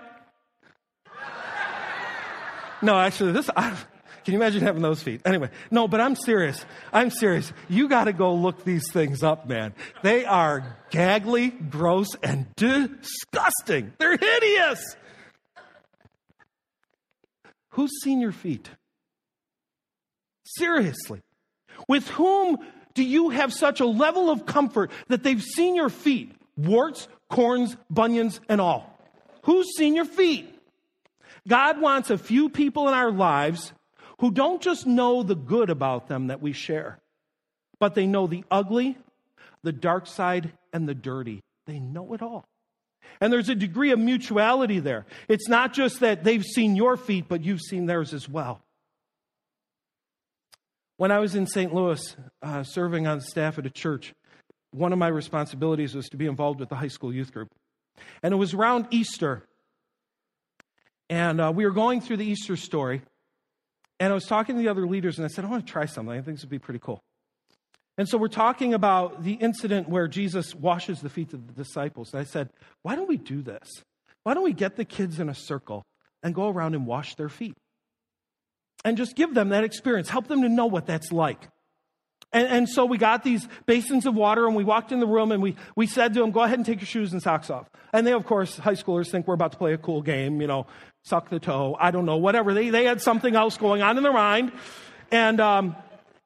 [2.80, 3.72] No, actually, this, I,
[4.24, 5.22] can you imagine having those feet?
[5.26, 6.64] Anyway, no, but I'm serious.
[6.94, 7.52] I'm serious.
[7.70, 9.74] You got to go look these things up, man.
[10.04, 13.94] They are gaggly, gross, and disgusting.
[13.98, 14.96] They're hideous.
[17.72, 18.70] Who's seen your feet?
[20.46, 21.22] Seriously.
[21.88, 22.60] With whom
[22.94, 26.36] do you have such a level of comfort that they've seen your feet?
[26.56, 28.98] Warts, corns, bunions, and all.
[29.44, 30.54] Who's seen your feet?
[31.48, 33.74] God wants a few people in our lives
[34.20, 37.00] who don't just know the good about them that we share,
[37.80, 38.98] but they know the ugly,
[39.64, 41.42] the dark side, and the dirty.
[41.66, 42.46] They know it all.
[43.22, 45.06] And there's a degree of mutuality there.
[45.28, 48.62] It's not just that they've seen your feet, but you've seen theirs as well.
[50.98, 51.74] When I was in St.
[51.74, 54.14] Louis uh, serving on staff at a church,
[54.72, 57.50] one of my responsibilities was to be involved with the high school youth group.
[58.24, 59.44] And it was around Easter.
[61.10, 63.02] And uh, we were going through the Easter story.
[64.00, 65.86] And I was talking to the other leaders, and I said, I want to try
[65.86, 66.16] something.
[66.16, 67.02] I think this would be pretty cool.
[67.98, 72.14] And so we're talking about the incident where Jesus washes the feet of the disciples.
[72.14, 72.50] And I said,
[72.82, 73.68] Why don't we do this?
[74.24, 75.84] Why don't we get the kids in a circle
[76.24, 77.58] and go around and wash their feet?
[78.86, 81.50] And just give them that experience, help them to know what that's like.
[82.32, 85.32] And, and, so we got these basins of water and we walked in the room
[85.32, 87.68] and we, we said to them, go ahead and take your shoes and socks off.
[87.92, 90.46] And they, of course, high schoolers think we're about to play a cool game, you
[90.46, 90.68] know,
[91.04, 92.54] suck the toe, I don't know, whatever.
[92.54, 94.52] They, they had something else going on in their mind.
[95.12, 95.76] And, um,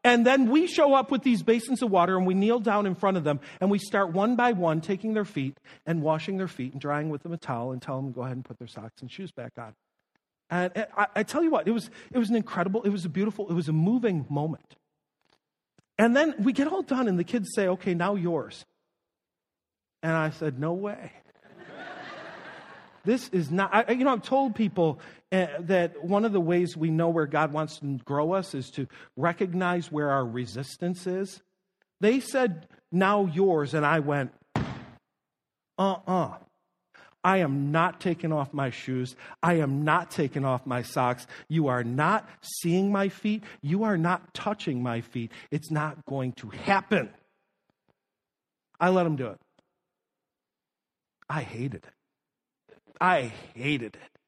[0.03, 2.95] and then we show up with these basins of water and we kneel down in
[2.95, 6.49] front of them and we start one by one taking their feet and washing their
[6.49, 8.59] feet and drying with them a towel and tell them to go ahead and put
[8.59, 9.73] their socks and shoes back on.
[10.49, 13.09] And I, I tell you what, it was, it was an incredible, it was a
[13.09, 14.75] beautiful, it was a moving moment.
[15.97, 18.65] And then we get all done, and the kids say, okay, now yours.
[20.01, 21.11] And I said, no way.
[23.05, 24.99] this is not, I, you know, I've told people
[25.31, 28.71] uh, that one of the ways we know where God wants to grow us is
[28.71, 31.41] to recognize where our resistance is.
[32.01, 33.73] They said, now yours.
[33.73, 34.61] And I went, uh
[35.77, 36.11] uh-uh.
[36.11, 36.37] uh
[37.23, 39.15] I am not taking off my shoes.
[39.41, 41.25] I am not taking off my socks.
[41.47, 43.43] You are not seeing my feet.
[43.61, 45.31] You are not touching my feet.
[45.49, 47.09] It's not going to happen.
[48.79, 49.39] I let him do it.
[51.29, 51.93] I hated it.
[52.99, 54.19] I hated it.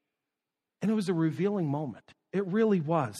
[0.81, 2.05] And it was a revealing moment.
[2.31, 3.15] It really was.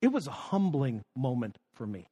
[0.00, 2.06] It was a humbling moment for me.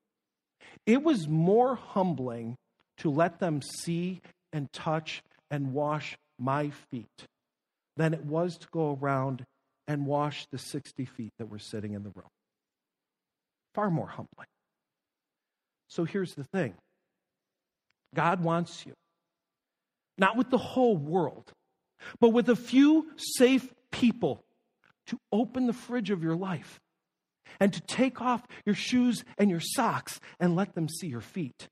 [0.86, 2.56] It was more humbling
[2.98, 4.20] to let them see
[4.52, 7.26] and touch and wash my feet
[7.96, 9.44] than it was to go around
[9.86, 12.28] and wash the 60 feet that were sitting in the room.
[13.74, 14.46] Far more humbling.
[15.88, 16.74] So here's the thing
[18.14, 18.94] God wants you,
[20.18, 21.52] not with the whole world,
[22.20, 24.42] but with a few safe people
[25.08, 26.80] to open the fridge of your life
[27.60, 31.68] and to take off your shoes and your socks and let them see your feet.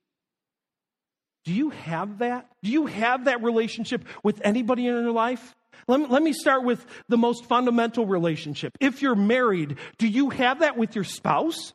[1.44, 2.48] Do you have that?
[2.62, 5.54] Do you have that relationship with anybody in your life?
[5.88, 8.76] Let me, let me start with the most fundamental relationship.
[8.80, 11.72] If you're married, do you have that with your spouse?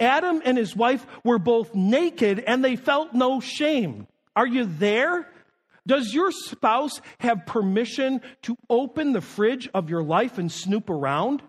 [0.00, 4.08] Adam and his wife were both naked and they felt no shame.
[4.34, 5.28] Are you there?
[5.86, 11.42] Does your spouse have permission to open the fridge of your life and snoop around?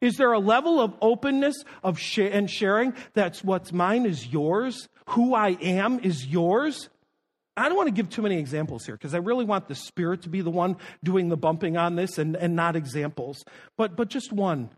[0.00, 4.88] Is there a level of openness of sh- and sharing that's what's mine is yours?
[5.10, 6.88] Who I am is yours?
[7.56, 10.22] I don't want to give too many examples here because I really want the Spirit
[10.22, 13.44] to be the one doing the bumping on this and, and not examples.
[13.76, 14.70] But, but just one.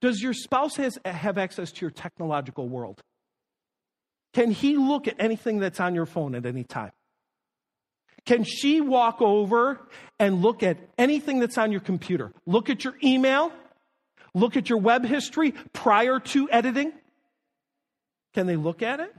[0.00, 3.02] Does your spouse has, have access to your technological world?
[4.32, 6.92] Can he look at anything that's on your phone at any time?
[8.24, 9.86] Can she walk over
[10.18, 12.32] and look at anything that's on your computer?
[12.46, 13.52] Look at your email,
[14.32, 16.92] look at your web history prior to editing?
[18.32, 19.14] Can they look at it?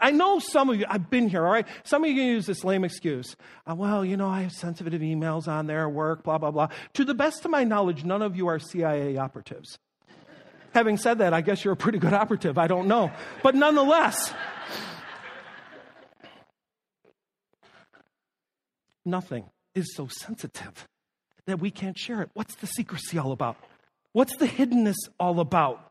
[0.00, 1.66] I know some of you, I've been here, all right?
[1.84, 3.34] Some of you use this lame excuse.
[3.68, 6.68] Uh, well, you know, I have sensitive emails on there, work, blah, blah, blah.
[6.94, 9.78] To the best of my knowledge, none of you are CIA operatives.
[10.74, 12.56] Having said that, I guess you're a pretty good operative.
[12.56, 13.10] I don't know.
[13.42, 14.32] But nonetheless,
[19.04, 20.86] nothing is so sensitive
[21.46, 22.30] that we can't share it.
[22.34, 23.56] What's the secrecy all about?
[24.12, 25.89] What's the hiddenness all about?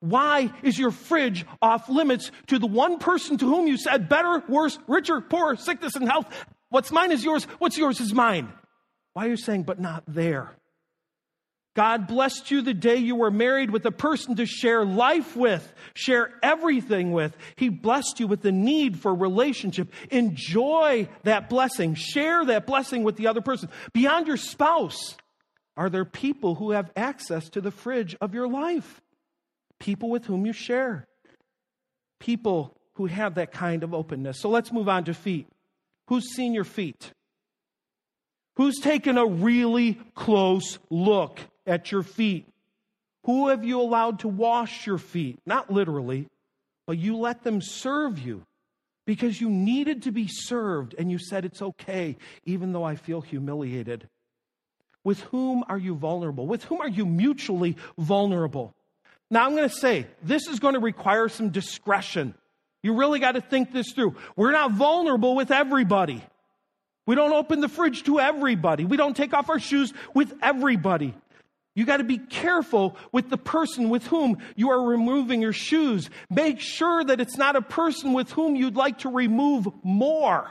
[0.00, 4.42] Why is your fridge off limits to the one person to whom you said better,
[4.48, 6.26] worse, richer, poorer, sickness, and health?
[6.70, 7.44] What's mine is yours.
[7.58, 8.52] What's yours is mine.
[9.14, 10.52] Why are you saying, but not there?
[11.74, 15.72] God blessed you the day you were married with a person to share life with,
[15.94, 17.36] share everything with.
[17.54, 19.92] He blessed you with the need for relationship.
[20.10, 21.94] Enjoy that blessing.
[21.94, 23.68] Share that blessing with the other person.
[23.92, 25.16] Beyond your spouse,
[25.76, 29.00] are there people who have access to the fridge of your life?
[29.78, 31.06] People with whom you share,
[32.18, 34.40] people who have that kind of openness.
[34.40, 35.46] So let's move on to feet.
[36.08, 37.12] Who's seen your feet?
[38.56, 42.48] Who's taken a really close look at your feet?
[43.24, 45.38] Who have you allowed to wash your feet?
[45.46, 46.26] Not literally,
[46.86, 48.42] but you let them serve you
[49.06, 52.16] because you needed to be served and you said it's okay,
[52.46, 54.08] even though I feel humiliated.
[55.04, 56.46] With whom are you vulnerable?
[56.46, 58.74] With whom are you mutually vulnerable?
[59.30, 62.34] Now, I'm going to say this is going to require some discretion.
[62.82, 64.16] You really got to think this through.
[64.36, 66.22] We're not vulnerable with everybody.
[67.06, 68.84] We don't open the fridge to everybody.
[68.84, 71.14] We don't take off our shoes with everybody.
[71.74, 76.10] You got to be careful with the person with whom you are removing your shoes.
[76.28, 80.48] Make sure that it's not a person with whom you'd like to remove more.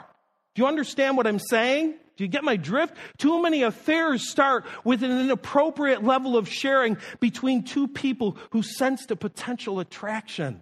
[0.54, 1.94] Do you understand what I'm saying?
[2.18, 2.96] Do you get my drift?
[3.16, 9.12] Too many affairs start with an inappropriate level of sharing between two people who sensed
[9.12, 10.60] a potential attraction.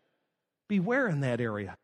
[0.69, 1.75] Beware in that area.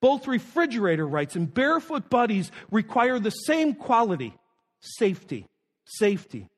[0.00, 4.34] Both refrigerator rights and barefoot buddies require the same quality
[4.80, 5.44] safety.
[5.84, 6.48] Safety.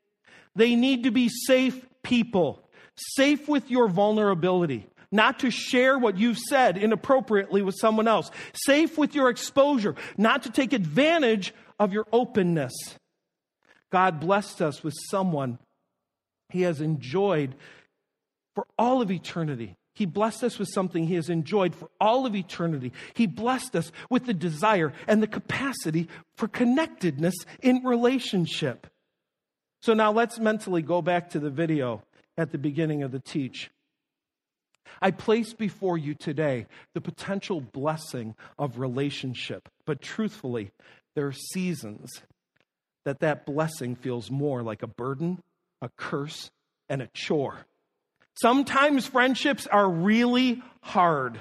[0.54, 2.62] They need to be safe people,
[2.94, 8.30] safe with your vulnerability not to share what you've said inappropriately with someone else.
[8.54, 11.52] Safe with your exposure, not to take advantage
[11.82, 12.72] of your openness.
[13.90, 15.58] God blessed us with someone
[16.48, 17.56] he has enjoyed
[18.54, 19.74] for all of eternity.
[19.92, 22.92] He blessed us with something he has enjoyed for all of eternity.
[23.14, 26.06] He blessed us with the desire and the capacity
[26.36, 28.86] for connectedness in relationship.
[29.80, 32.04] So now let's mentally go back to the video
[32.38, 33.72] at the beginning of the teach.
[35.00, 40.70] I place before you today the potential blessing of relationship, but truthfully,
[41.14, 42.10] there are seasons
[43.04, 45.42] that that blessing feels more like a burden,
[45.80, 46.50] a curse,
[46.88, 47.66] and a chore.
[48.40, 51.38] Sometimes friendships are really hard.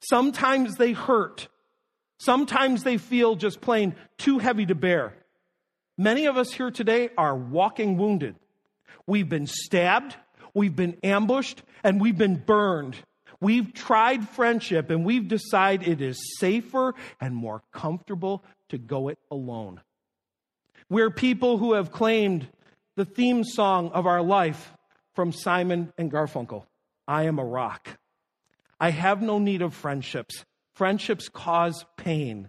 [0.00, 1.48] Sometimes they hurt.
[2.18, 5.14] Sometimes they feel just plain too heavy to bear.
[5.98, 8.36] Many of us here today are walking wounded.
[9.06, 10.16] We've been stabbed,
[10.54, 12.96] we've been ambushed, and we've been burned.
[13.40, 19.18] We've tried friendship and we've decided it is safer and more comfortable to go it
[19.30, 19.80] alone.
[20.88, 22.46] We're people who have claimed
[22.96, 24.72] the theme song of our life
[25.14, 26.64] from Simon and Garfunkel
[27.06, 27.98] I am a rock.
[28.80, 30.44] I have no need of friendships.
[30.74, 32.48] Friendships cause pain.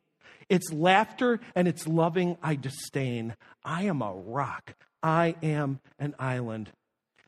[0.49, 3.35] It's laughter and it's loving I disdain.
[3.63, 4.75] I am a rock.
[5.03, 6.71] I am an island.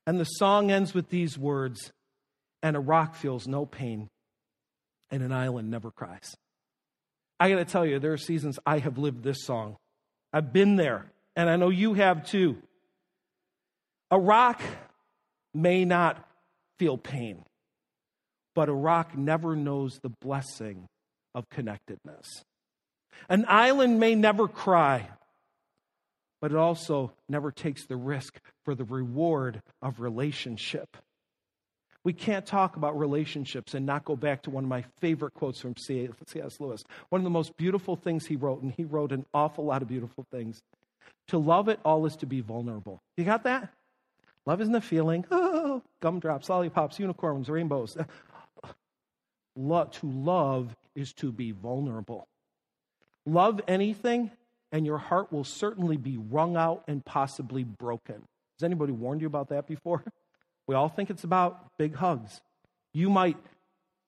[0.06, 1.92] And the song ends with these words
[2.64, 4.10] And a rock feels no pain,
[5.12, 6.36] and an island never cries.
[7.40, 9.78] I got to tell you, there are seasons I have lived this song.
[10.34, 12.58] I've been there, and I know you have too.
[14.10, 14.62] A rock
[15.54, 16.24] may not
[16.80, 17.44] feel pain,
[18.56, 20.88] but a rock never knows the blessing
[21.36, 22.44] of connectedness.
[23.30, 25.10] An island may never cry,
[26.42, 30.98] but it also never takes the risk for the reward of relationship.
[32.08, 35.60] We can't talk about relationships and not go back to one of my favorite quotes
[35.60, 36.58] from C.S.
[36.62, 36.86] Lewis.
[37.10, 39.90] One of the most beautiful things he wrote, and he wrote an awful lot of
[39.90, 40.62] beautiful things.
[41.28, 43.02] To love it all is to be vulnerable.
[43.18, 43.74] You got that?
[44.46, 45.26] Love isn't a feeling.
[45.32, 47.98] Oh, gumdrops, lollipops, unicorns, rainbows.
[49.58, 52.26] to love is to be vulnerable.
[53.26, 54.32] Love anything,
[54.72, 58.24] and your heart will certainly be wrung out and possibly broken.
[58.58, 60.06] Has anybody warned you about that before?
[60.68, 62.42] We all think it's about big hugs.
[62.94, 63.38] You might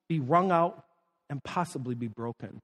[0.08, 0.84] be wrung out
[1.30, 2.62] and possibly be broken.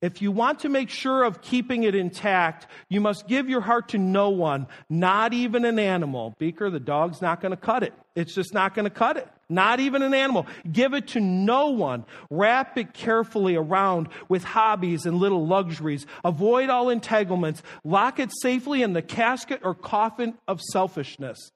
[0.00, 3.90] If you want to make sure of keeping it intact, you must give your heart
[3.90, 6.34] to no one, not even an animal.
[6.38, 7.94] Beaker, the dog's not going to cut it.
[8.16, 9.28] It's just not going to cut it.
[9.48, 10.48] Not even an animal.
[10.70, 12.04] Give it to no one.
[12.30, 16.04] Wrap it carefully around with hobbies and little luxuries.
[16.24, 17.62] Avoid all entanglements.
[17.84, 21.52] Lock it safely in the casket or coffin of selfishness.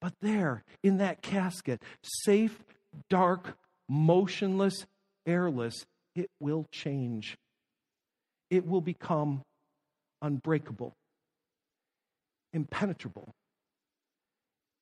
[0.00, 2.62] But there, in that casket, safe,
[3.10, 3.56] dark,
[3.88, 4.86] motionless,
[5.26, 5.84] airless,
[6.14, 7.36] it will change.
[8.50, 9.42] It will become
[10.22, 10.94] unbreakable,
[12.52, 13.32] impenetrable,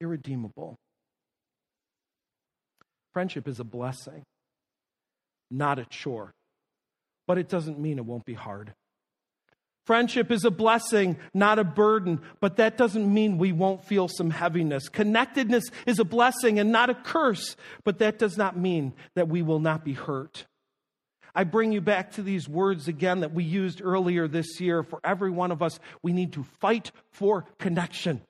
[0.01, 0.77] irredeemable.
[3.13, 4.23] Friendship is a blessing,
[5.51, 6.33] not a chore.
[7.27, 8.73] But it doesn't mean it won't be hard.
[9.87, 14.31] Friendship is a blessing, not a burden, but that doesn't mean we won't feel some
[14.31, 14.89] heaviness.
[14.89, 19.43] Connectedness is a blessing and not a curse, but that does not mean that we
[19.43, 20.45] will not be hurt.
[21.37, 24.83] I bring you back to these words again that we used earlier this year.
[24.83, 28.23] For every one of us, we need to fight for connection.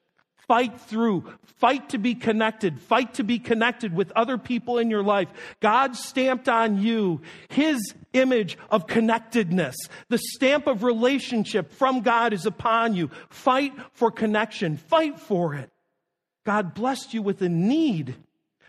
[0.49, 1.24] Fight through,
[1.57, 5.28] fight to be connected, fight to be connected with other people in your life.
[5.61, 9.74] God stamped on you His image of connectedness.
[10.09, 13.11] The stamp of relationship from God is upon you.
[13.28, 15.70] Fight for connection, fight for it.
[16.44, 18.14] God blessed you with a need.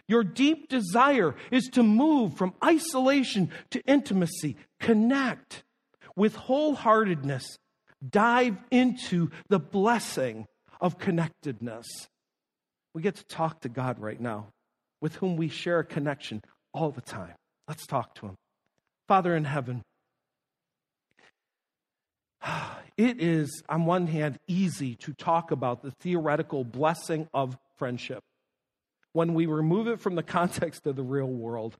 [0.07, 4.57] Your deep desire is to move from isolation to intimacy.
[4.79, 5.63] Connect
[6.15, 7.59] with wholeheartedness.
[8.09, 10.47] Dive into the blessing
[10.79, 11.85] of connectedness.
[12.93, 14.47] We get to talk to God right now,
[15.01, 16.41] with whom we share a connection
[16.73, 17.35] all the time.
[17.67, 18.35] Let's talk to Him.
[19.07, 19.83] Father in heaven,
[22.97, 28.23] it is, on one hand, easy to talk about the theoretical blessing of friendship
[29.13, 31.75] when we remove it from the context of the real world.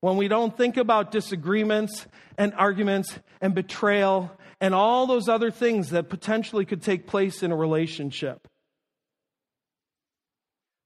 [0.00, 2.06] When we don't think about disagreements
[2.38, 4.30] and arguments and betrayal
[4.60, 8.46] and all those other things that potentially could take place in a relationship.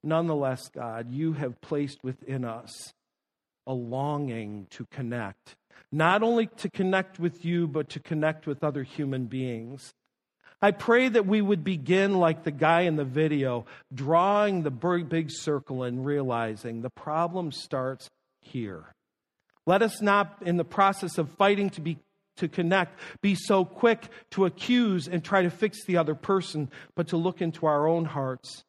[0.03, 2.93] Nonetheless, God, you have placed within us
[3.65, 5.55] a longing to connect,
[5.91, 9.93] not only to connect with you, but to connect with other human beings.
[10.61, 15.27] I pray that we would begin like the guy in the video, drawing the big
[15.29, 18.09] circle and realizing the problem starts
[18.41, 18.94] here.
[19.65, 21.97] Let us not, in the process of fighting to be
[22.37, 27.07] to connect, be so quick to accuse and try to fix the other person, but
[27.07, 28.65] to look into our own hearts,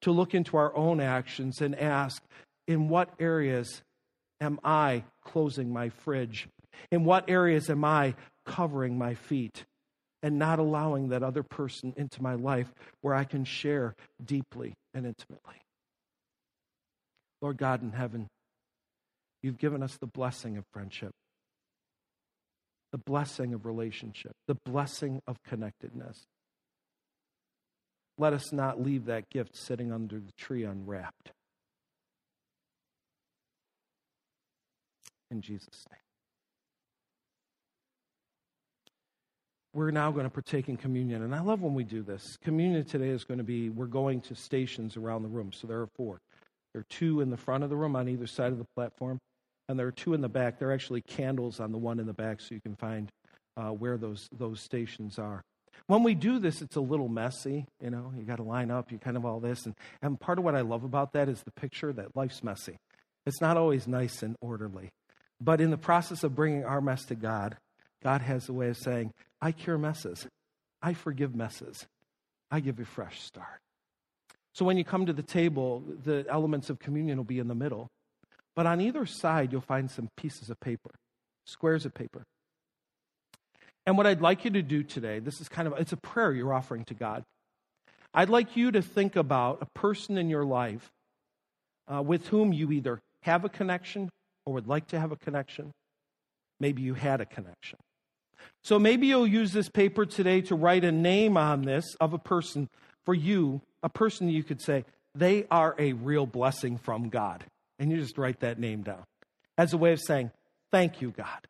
[0.00, 2.22] to look into our own actions and ask,
[2.66, 3.82] in what areas
[4.40, 6.48] am I closing my fridge?
[6.90, 8.14] In what areas am I
[8.44, 9.64] covering my feet?
[10.22, 12.72] And not allowing that other person into my life
[13.02, 15.56] where I can share deeply and intimately.
[17.42, 18.26] Lord God in heaven,
[19.44, 21.12] you've given us the blessing of friendship
[22.94, 26.26] the blessing of relationship, the blessing of connectedness.
[28.18, 31.32] Let us not leave that gift sitting under the tree unwrapped.
[35.32, 35.98] In Jesus' name.
[39.72, 41.22] We're now going to partake in communion.
[41.22, 42.38] And I love when we do this.
[42.44, 45.50] Communion today is going to be, we're going to stations around the room.
[45.52, 46.20] So there are four.
[46.72, 49.18] There are two in the front of the room on either side of the platform
[49.68, 50.58] and there are two in the back.
[50.58, 53.10] There are actually candles on the one in the back, so you can find
[53.56, 55.42] uh, where those those stations are.
[55.86, 57.66] When we do this, it's a little messy.
[57.80, 58.92] You know, you got to line up.
[58.92, 61.42] You kind of all this, and and part of what I love about that is
[61.42, 62.76] the picture that life's messy.
[63.26, 64.90] It's not always nice and orderly,
[65.40, 67.56] but in the process of bringing our mess to God,
[68.02, 70.26] God has a way of saying, I cure messes.
[70.82, 71.86] I forgive messes.
[72.50, 73.60] I give you a fresh start.
[74.52, 77.54] So when you come to the table, the elements of communion will be in the
[77.54, 77.88] middle.
[78.54, 80.90] But on either side, you'll find some pieces of paper,
[81.46, 82.24] squares of paper.
[83.86, 86.32] And what I'd like you to do today, this is kind of it's a prayer
[86.32, 87.24] you're offering to God.
[88.14, 90.90] I'd like you to think about a person in your life
[91.92, 94.08] uh, with whom you either have a connection
[94.46, 95.72] or would like to have a connection.
[96.60, 97.78] Maybe you had a connection.
[98.62, 102.18] So maybe you'll use this paper today to write a name on this of a
[102.18, 102.68] person
[103.04, 104.84] for you, a person you could say,
[105.14, 107.44] they are a real blessing from God.
[107.78, 109.04] And you just write that name down
[109.58, 110.30] as a way of saying,
[110.70, 111.46] Thank you, God.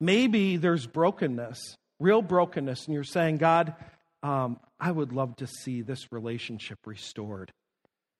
[0.00, 3.74] Maybe there's brokenness, real brokenness, and you're saying, God,
[4.22, 7.52] um, I would love to see this relationship restored.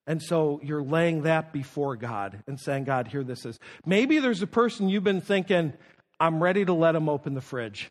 [0.07, 3.59] And so you're laying that before God and saying, God, here this is.
[3.85, 5.73] Maybe there's a person you've been thinking,
[6.19, 7.91] I'm ready to let him open the fridge.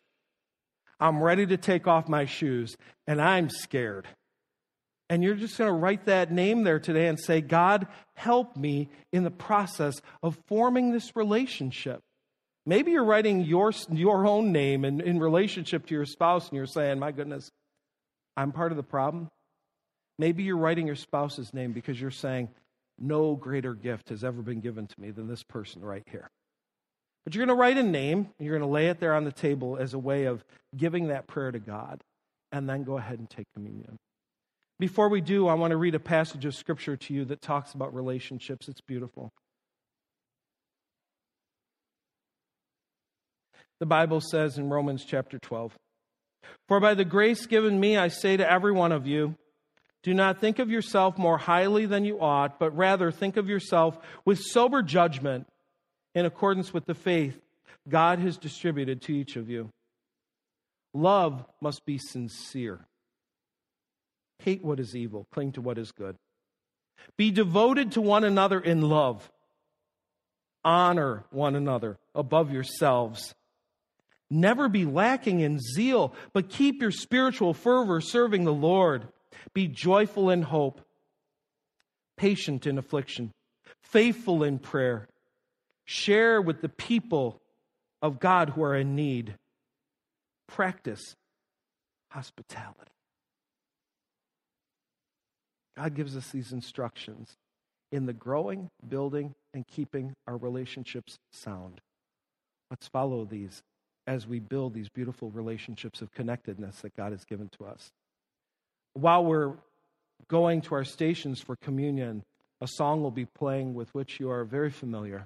[1.00, 2.76] I'm ready to take off my shoes,
[3.06, 4.06] and I'm scared.
[5.10, 8.88] And you're just going to write that name there today and say, God, help me
[9.12, 12.00] in the process of forming this relationship.
[12.64, 16.66] Maybe you're writing your, your own name in, in relationship to your spouse, and you're
[16.66, 17.50] saying, My goodness,
[18.36, 19.28] I'm part of the problem.
[20.16, 22.48] Maybe you're writing your spouse's name because you're saying,
[22.96, 26.30] No greater gift has ever been given to me than this person right here.
[27.24, 29.24] But you're going to write a name, and you're going to lay it there on
[29.24, 30.44] the table as a way of
[30.76, 32.00] giving that prayer to God,
[32.52, 33.98] and then go ahead and take communion.
[34.80, 37.74] Before we do, I want to read a passage of scripture to you that talks
[37.74, 38.66] about relationships.
[38.66, 39.30] It's beautiful.
[43.78, 45.76] The Bible says in Romans chapter 12
[46.66, 49.34] For by the grace given me, I say to every one of you,
[50.02, 53.98] do not think of yourself more highly than you ought, but rather think of yourself
[54.24, 55.46] with sober judgment
[56.14, 57.38] in accordance with the faith
[57.86, 59.68] God has distributed to each of you.
[60.94, 62.86] Love must be sincere.
[64.40, 66.16] Hate what is evil, cling to what is good.
[67.16, 69.30] Be devoted to one another in love.
[70.64, 73.34] Honor one another above yourselves.
[74.30, 79.08] Never be lacking in zeal, but keep your spiritual fervor serving the Lord.
[79.54, 80.80] Be joyful in hope,
[82.16, 83.32] patient in affliction,
[83.82, 85.08] faithful in prayer.
[85.84, 87.40] Share with the people
[88.00, 89.34] of God who are in need.
[90.46, 91.16] Practice
[92.10, 92.90] hospitality.
[95.80, 97.38] God gives us these instructions
[97.90, 101.80] in the growing, building, and keeping our relationships sound.
[102.70, 103.62] Let's follow these
[104.06, 107.88] as we build these beautiful relationships of connectedness that God has given to us.
[108.92, 109.54] While we're
[110.28, 112.24] going to our stations for communion,
[112.60, 115.24] a song will be playing with which you are very familiar.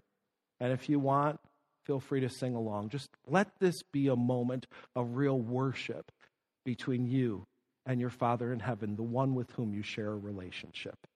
[0.60, 1.40] And if you want,
[1.84, 2.90] feel free to sing along.
[2.90, 6.12] Just let this be a moment of real worship
[6.64, 7.44] between you
[7.86, 11.06] and your Father in heaven, the one with whom you share a relationship.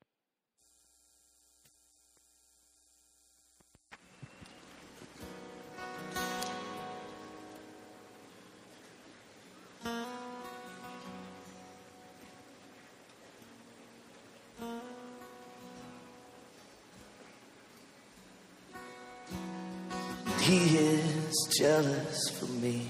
[20.40, 22.88] He is jealous for me.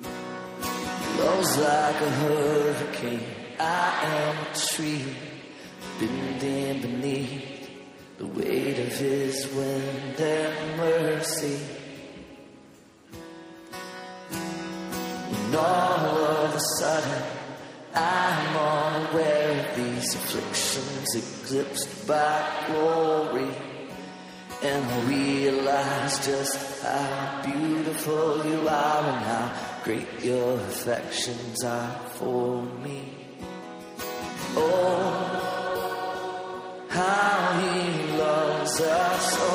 [0.00, 2.53] Blows like a hurricane.
[4.74, 5.04] Tree
[6.00, 7.70] bending beneath
[8.18, 11.60] the weight of His wind and mercy.
[15.30, 17.22] And all of a sudden,
[17.94, 23.54] I'm unaware of these afflictions eclipsed by glory.
[24.60, 32.64] And I realize just how beautiful you are and how great your affections are for
[32.82, 33.23] me.
[34.56, 35.36] Oh,
[36.88, 39.53] how he loves us.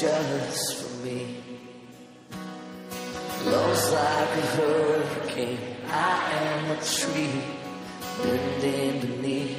[0.00, 1.36] Jealous for me.
[3.42, 5.58] Blows like a hurricane.
[5.88, 7.42] I am a tree
[8.22, 9.58] bending beneath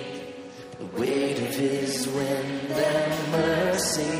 [0.80, 4.18] the weight of his wind and mercy.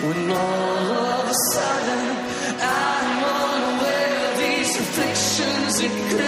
[0.00, 2.04] when all of a sudden
[2.60, 6.27] I'm unaware of these afflictions eclipsed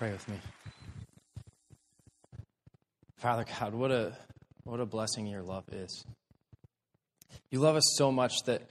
[0.00, 0.36] Pray with me.
[3.18, 4.16] Father God, what a
[4.64, 6.06] what a blessing your love is.
[7.50, 8.62] You love us so much that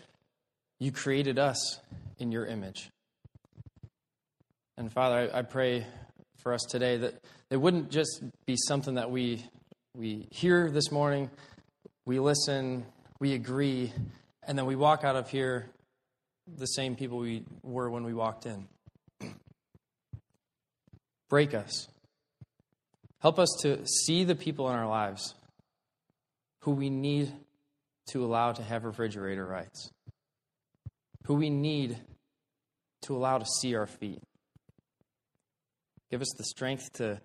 [0.80, 1.80] you created us
[2.18, 2.90] in your image.
[4.76, 5.86] And Father, I, I pray
[6.38, 7.22] for us today that
[7.52, 9.46] it wouldn't just be something that we
[9.96, 11.30] we hear this morning,
[12.08, 12.88] we listen,
[13.20, 13.94] we agree,
[14.48, 15.68] and then we walk out of here
[16.48, 18.68] the same people we were when we walked in.
[21.30, 21.88] Break us.
[23.20, 25.36] Help us to see the people in our lives
[26.62, 27.32] who we need
[28.12, 29.92] to allow to have refrigerator rights,
[31.26, 31.98] who we need
[33.04, 34.22] to allow to see our feet.
[36.10, 37.22] Give us the strength to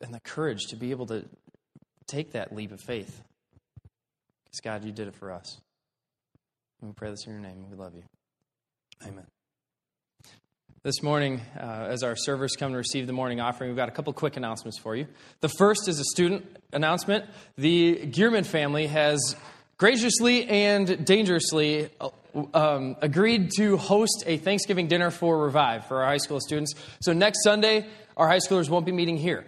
[0.00, 1.24] and the courage to be able to
[2.06, 3.22] take that leap of faith.
[4.44, 5.60] Because, God, you did it for us.
[6.80, 7.70] And we pray this in your name.
[7.70, 8.02] We love you.
[9.06, 9.26] Amen.
[10.84, 13.92] This morning, uh, as our servers come to receive the morning offering, we've got a
[13.92, 15.06] couple quick announcements for you.
[15.40, 17.24] The first is a student announcement.
[17.56, 19.36] The Gearman family has
[19.76, 21.88] graciously and dangerously
[22.52, 26.74] um, agreed to host a Thanksgiving dinner for Revive for our high school students.
[27.00, 29.46] So next Sunday, our high schoolers won't be meeting here.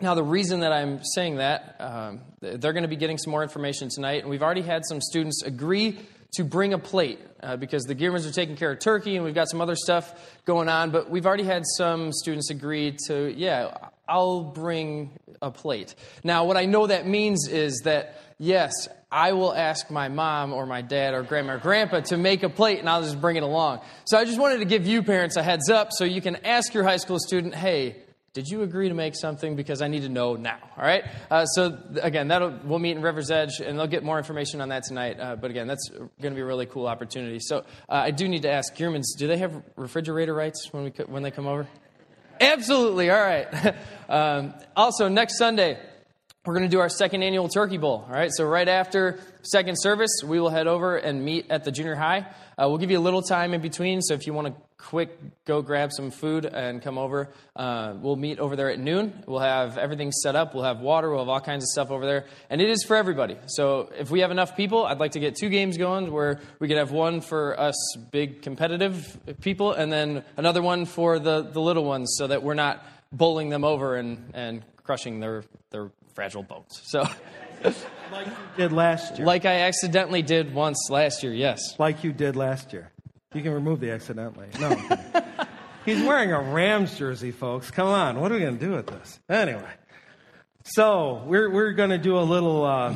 [0.00, 3.42] Now, the reason that I'm saying that, um, they're going to be getting some more
[3.42, 5.98] information tonight, and we've already had some students agree
[6.32, 9.34] to bring a plate uh, because the Gearmans are taking care of turkey and we've
[9.34, 10.90] got some other stuff going on.
[10.90, 15.10] But we've already had some students agree to, yeah, I'll bring
[15.42, 15.94] a plate.
[16.22, 18.72] Now, what I know that means is that, yes,
[19.10, 22.48] I will ask my mom or my dad or grandma or grandpa to make a
[22.48, 23.80] plate and I'll just bring it along.
[24.04, 26.72] So I just wanted to give you parents a heads up so you can ask
[26.74, 27.96] your high school student, hey,
[28.32, 29.56] did you agree to make something?
[29.56, 30.58] Because I need to know now.
[30.76, 31.04] All right.
[31.28, 34.68] Uh, so again, that'll we'll meet in Rivers Edge, and they'll get more information on
[34.68, 35.18] that tonight.
[35.18, 37.38] Uh, but again, that's going to be a really cool opportunity.
[37.40, 40.90] So uh, I do need to ask Gearmans, do they have refrigerator rights when we
[41.06, 41.66] when they come over?
[42.40, 43.10] Absolutely.
[43.10, 43.74] All right.
[44.08, 45.76] um, also, next Sunday.
[46.46, 48.04] we're going to do our second annual turkey bowl.
[48.06, 51.72] All right, so right after second service, we will head over and meet at the
[51.72, 52.20] junior high.
[52.56, 54.54] Uh, we'll give you a little time in between, so if you want to
[54.88, 59.22] quick go grab some food and come over, uh, we'll meet over there at noon.
[59.26, 60.54] We'll have everything set up.
[60.54, 61.10] We'll have water.
[61.10, 63.36] We'll have all kinds of stuff over there, and it is for everybody.
[63.46, 66.68] So if we have enough people, I'd like to get two games going where we
[66.68, 67.76] could have one for us
[68.10, 72.54] big competitive people, and then another one for the the little ones, so that we're
[72.54, 76.80] not bowling them over and and crushing their their fragile bones.
[76.84, 77.06] So.
[78.10, 79.26] Like you did last year.
[79.26, 81.78] Like I accidentally did once last year, yes.
[81.78, 82.90] Like you did last year.
[83.32, 84.48] You can remove the accidentally.
[84.58, 84.70] No.
[85.84, 87.70] He's wearing a Rams jersey, folks.
[87.70, 88.18] Come on.
[88.18, 89.20] What are we going to do with this?
[89.28, 89.70] Anyway.
[90.64, 92.92] So, we're, we're going to do a little uh,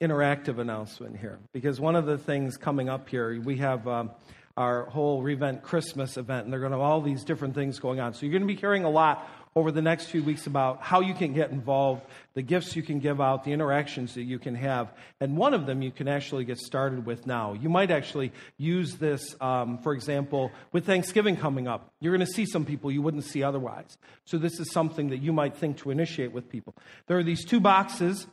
[0.00, 4.12] interactive announcement here because one of the things coming up here, we have um,
[4.56, 7.98] our whole Revent Christmas event, and they're going to have all these different things going
[7.98, 8.14] on.
[8.14, 11.00] So, you're going to be hearing a lot over the next few weeks about how
[11.00, 12.02] you can get involved,
[12.34, 14.90] the gifts you can give out, the interactions that you can have.
[15.20, 17.52] And one of them you can actually get started with now.
[17.52, 21.92] You might actually use this, um, for example, with Thanksgiving coming up.
[22.00, 23.98] You're going to see some people you wouldn't see otherwise.
[24.24, 26.74] So this is something that you might think to initiate with people.
[27.06, 28.26] There are these two boxes,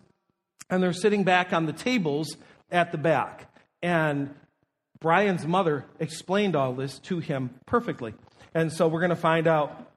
[0.69, 2.37] and they're sitting back on the tables
[2.71, 3.53] at the back.
[3.81, 4.33] And
[4.99, 8.13] Brian's mother explained all this to him perfectly.
[8.53, 9.88] And so we're going to find out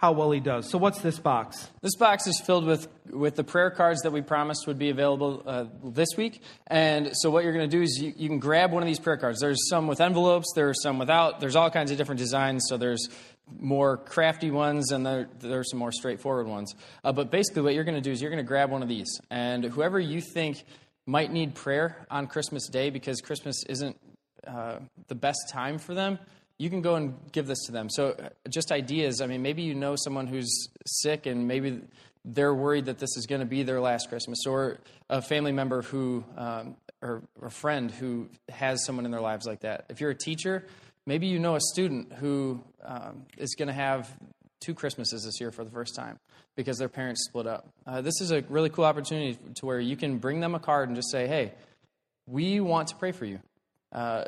[0.00, 0.70] how well he does.
[0.70, 1.68] So, what's this box?
[1.82, 5.42] This box is filled with, with the prayer cards that we promised would be available
[5.44, 6.42] uh, this week.
[6.68, 8.98] And so, what you're going to do is you, you can grab one of these
[8.98, 9.40] prayer cards.
[9.40, 12.64] There's some with envelopes, there's some without, there's all kinds of different designs.
[12.66, 13.10] So, there's
[13.58, 16.74] more crafty ones and there, there's some more straightforward ones.
[17.04, 18.88] Uh, but basically, what you're going to do is you're going to grab one of
[18.88, 19.20] these.
[19.30, 20.64] And whoever you think
[21.04, 23.98] might need prayer on Christmas Day because Christmas isn't
[24.46, 24.76] uh,
[25.08, 26.18] the best time for them,
[26.60, 27.88] you can go and give this to them.
[27.88, 29.22] So, uh, just ideas.
[29.22, 31.80] I mean, maybe you know someone who's sick and maybe
[32.22, 34.76] they're worried that this is going to be their last Christmas, or
[35.08, 39.60] a family member who, um, or a friend who has someone in their lives like
[39.60, 39.86] that.
[39.88, 40.66] If you're a teacher,
[41.06, 44.14] maybe you know a student who um, is going to have
[44.60, 46.18] two Christmases this year for the first time
[46.56, 47.70] because their parents split up.
[47.86, 50.90] Uh, this is a really cool opportunity to where you can bring them a card
[50.90, 51.54] and just say, hey,
[52.26, 53.40] we want to pray for you.
[53.92, 54.24] Uh,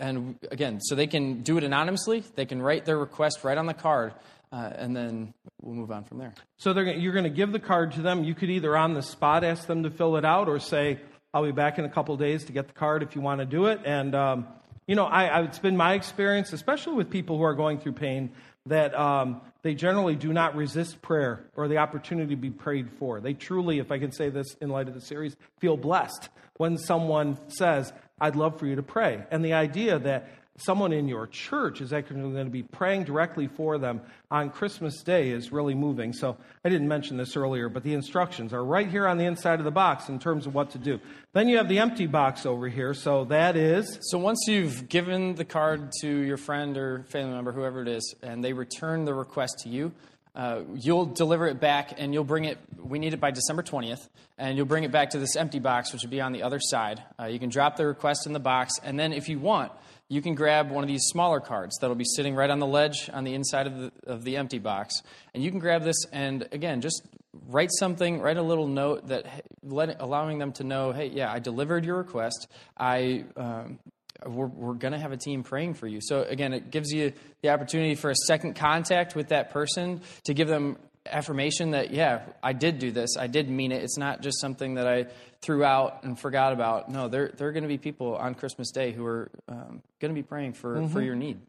[0.00, 2.24] and again, so they can do it anonymously.
[2.34, 4.14] They can write their request right on the card,
[4.52, 6.34] uh, and then we'll move on from there.
[6.56, 8.24] So you're going to give the card to them.
[8.24, 10.98] You could either on the spot ask them to fill it out, or say,
[11.32, 13.46] "I'll be back in a couple days to get the card if you want to
[13.46, 14.48] do it." And um,
[14.86, 18.32] you know, I, it's been my experience, especially with people who are going through pain,
[18.66, 23.20] that um, they generally do not resist prayer or the opportunity to be prayed for.
[23.20, 26.76] They truly, if I can say this in light of the series, feel blessed when
[26.76, 29.24] someone says, I'd love for you to pray.
[29.30, 30.28] And the idea that
[30.60, 34.00] someone in your church is actually going to be praying directly for them
[34.30, 36.12] on Christmas Day is really moving.
[36.12, 39.58] So I didn't mention this earlier, but the instructions are right here on the inside
[39.58, 41.00] of the box in terms of what to do.
[41.32, 42.94] Then you have the empty box over here.
[42.94, 43.98] So that is.
[44.02, 48.14] So once you've given the card to your friend or family member, whoever it is,
[48.22, 49.92] and they return the request to you,
[50.34, 54.08] uh, you'll deliver it back and you'll bring it we need it by december 20th
[54.38, 56.60] and you'll bring it back to this empty box which will be on the other
[56.60, 57.02] side.
[57.18, 59.72] Uh, you can drop the request in the box and then if you want
[60.08, 63.08] you can grab one of these smaller cards that'll be sitting right on the ledge
[63.12, 65.02] on the inside of the, of the empty box.
[65.34, 67.02] And you can grab this and again just
[67.48, 69.26] write something write a little note that
[69.62, 72.48] let, allowing them to know hey yeah i delivered your request.
[72.76, 73.78] I um,
[74.26, 76.00] we're, we're going to have a team praying for you.
[76.02, 77.12] So, again, it gives you
[77.42, 82.22] the opportunity for a second contact with that person to give them affirmation that, yeah,
[82.42, 83.16] I did do this.
[83.18, 83.82] I did mean it.
[83.82, 85.06] It's not just something that I
[85.40, 86.90] threw out and forgot about.
[86.90, 90.14] No, there, there are going to be people on Christmas Day who are um, going
[90.14, 90.92] to be praying for, mm-hmm.
[90.92, 91.40] for your need.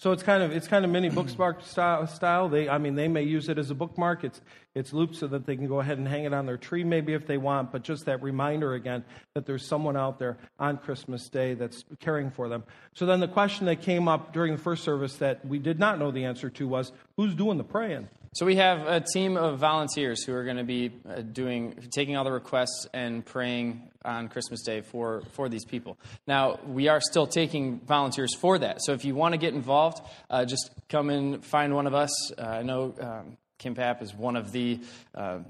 [0.00, 2.48] So it's kind of it's kind of mini bookmark style, style.
[2.48, 4.24] They I mean they may use it as a bookmark.
[4.24, 4.40] It's
[4.74, 7.12] it's looped so that they can go ahead and hang it on their tree maybe
[7.12, 7.70] if they want.
[7.70, 12.30] But just that reminder again that there's someone out there on Christmas Day that's caring
[12.30, 12.64] for them.
[12.94, 15.98] So then the question that came up during the first service that we did not
[15.98, 18.08] know the answer to was who's doing the praying.
[18.32, 22.16] So we have a team of volunteers who are going to be uh, doing, taking
[22.16, 25.98] all the requests and praying on Christmas Day for, for these people.
[26.28, 28.82] Now, we are still taking volunteers for that.
[28.82, 30.00] So if you want to get involved,
[30.30, 32.30] uh, just come and find one of us.
[32.38, 34.78] Uh, I know um, Kim Papp is one of the
[35.12, 35.40] uh,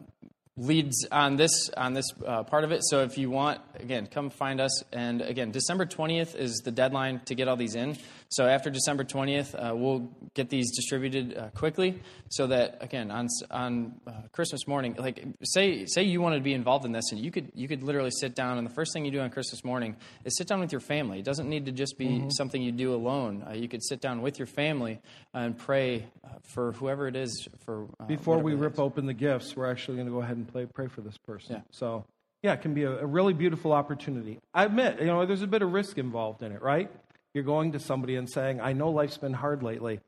[0.57, 2.81] leads on this on this uh, part of it.
[2.85, 4.83] So if you want, again, come find us.
[4.93, 7.99] And again, December 20th is the deadline to get all these in.
[8.31, 13.26] So after December 20th, uh, we'll get these distributed uh, quickly, so that again on
[13.51, 17.20] on uh, Christmas morning, like say say you wanted to be involved in this, and
[17.20, 19.64] you could you could literally sit down, and the first thing you do on Christmas
[19.64, 21.18] morning is sit down with your family.
[21.18, 22.31] It doesn't need to just be mm-hmm.
[22.31, 23.45] something you do alone.
[23.49, 25.01] Uh, you could sit down with your family
[25.35, 27.49] and pray uh, for whoever it is.
[27.64, 30.66] For before we rip open the gifts, we're actually going to go ahead and pray,
[30.66, 31.57] pray for this person.
[31.57, 31.62] Yeah.
[31.72, 32.05] So,
[32.45, 34.39] yeah, it can be a, a really beautiful opportunity.
[34.55, 36.91] I admit, you know, there's a bit of risk involved in it, right?
[37.35, 40.01] You're going to somebody and saying, I know life's been hard lately.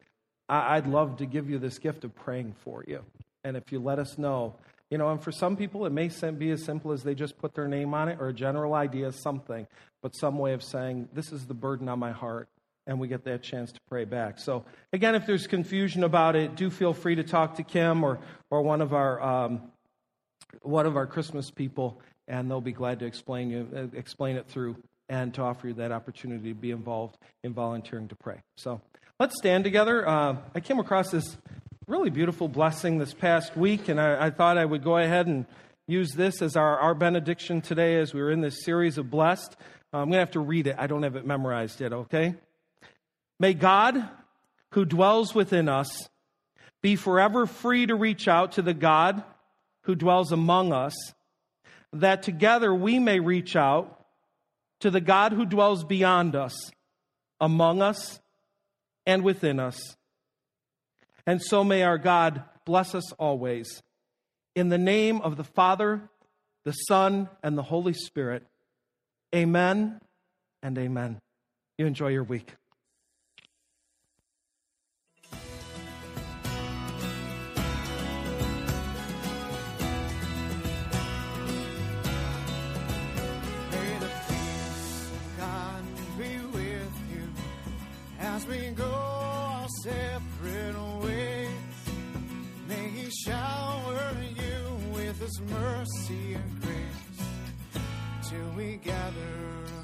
[0.48, 3.04] I, I'd love to give you this gift of praying for you.
[3.44, 4.56] And if you let us know,
[4.90, 7.54] you know, and for some people, it may be as simple as they just put
[7.54, 9.66] their name on it or a general idea, something,
[10.02, 12.48] but some way of saying, This is the burden on my heart.
[12.86, 14.40] And we get that chance to pray back.
[14.40, 18.18] So, again, if there's confusion about it, do feel free to talk to Kim or,
[18.50, 19.62] or one of our um,
[20.62, 24.48] one of our Christmas people, and they'll be glad to explain you uh, explain it
[24.48, 24.76] through
[25.08, 28.40] and to offer you that opportunity to be involved in volunteering to pray.
[28.56, 28.80] So
[29.18, 30.08] let's stand together.
[30.08, 31.36] Uh, I came across this
[31.86, 35.46] really beautiful blessing this past week, and I, I thought I would go ahead and
[35.86, 39.56] use this as our, our benediction today as we were in this series of blessed.
[39.92, 40.76] Uh, I'm going to have to read it.
[40.78, 42.34] I don't have it memorized yet, okay?
[43.38, 44.08] May God,
[44.70, 46.08] who dwells within us,
[46.80, 49.22] be forever free to reach out to the God
[49.82, 50.94] who dwells among us,
[51.92, 54.01] that together we may reach out
[54.82, 56.72] to the God who dwells beyond us,
[57.40, 58.20] among us,
[59.06, 59.96] and within us.
[61.24, 63.82] And so may our God bless us always.
[64.56, 66.10] In the name of the Father,
[66.64, 68.44] the Son, and the Holy Spirit.
[69.32, 70.00] Amen
[70.64, 71.20] and amen.
[71.78, 72.54] You enjoy your week.
[95.50, 97.28] Mercy and grace
[98.28, 99.34] till we gather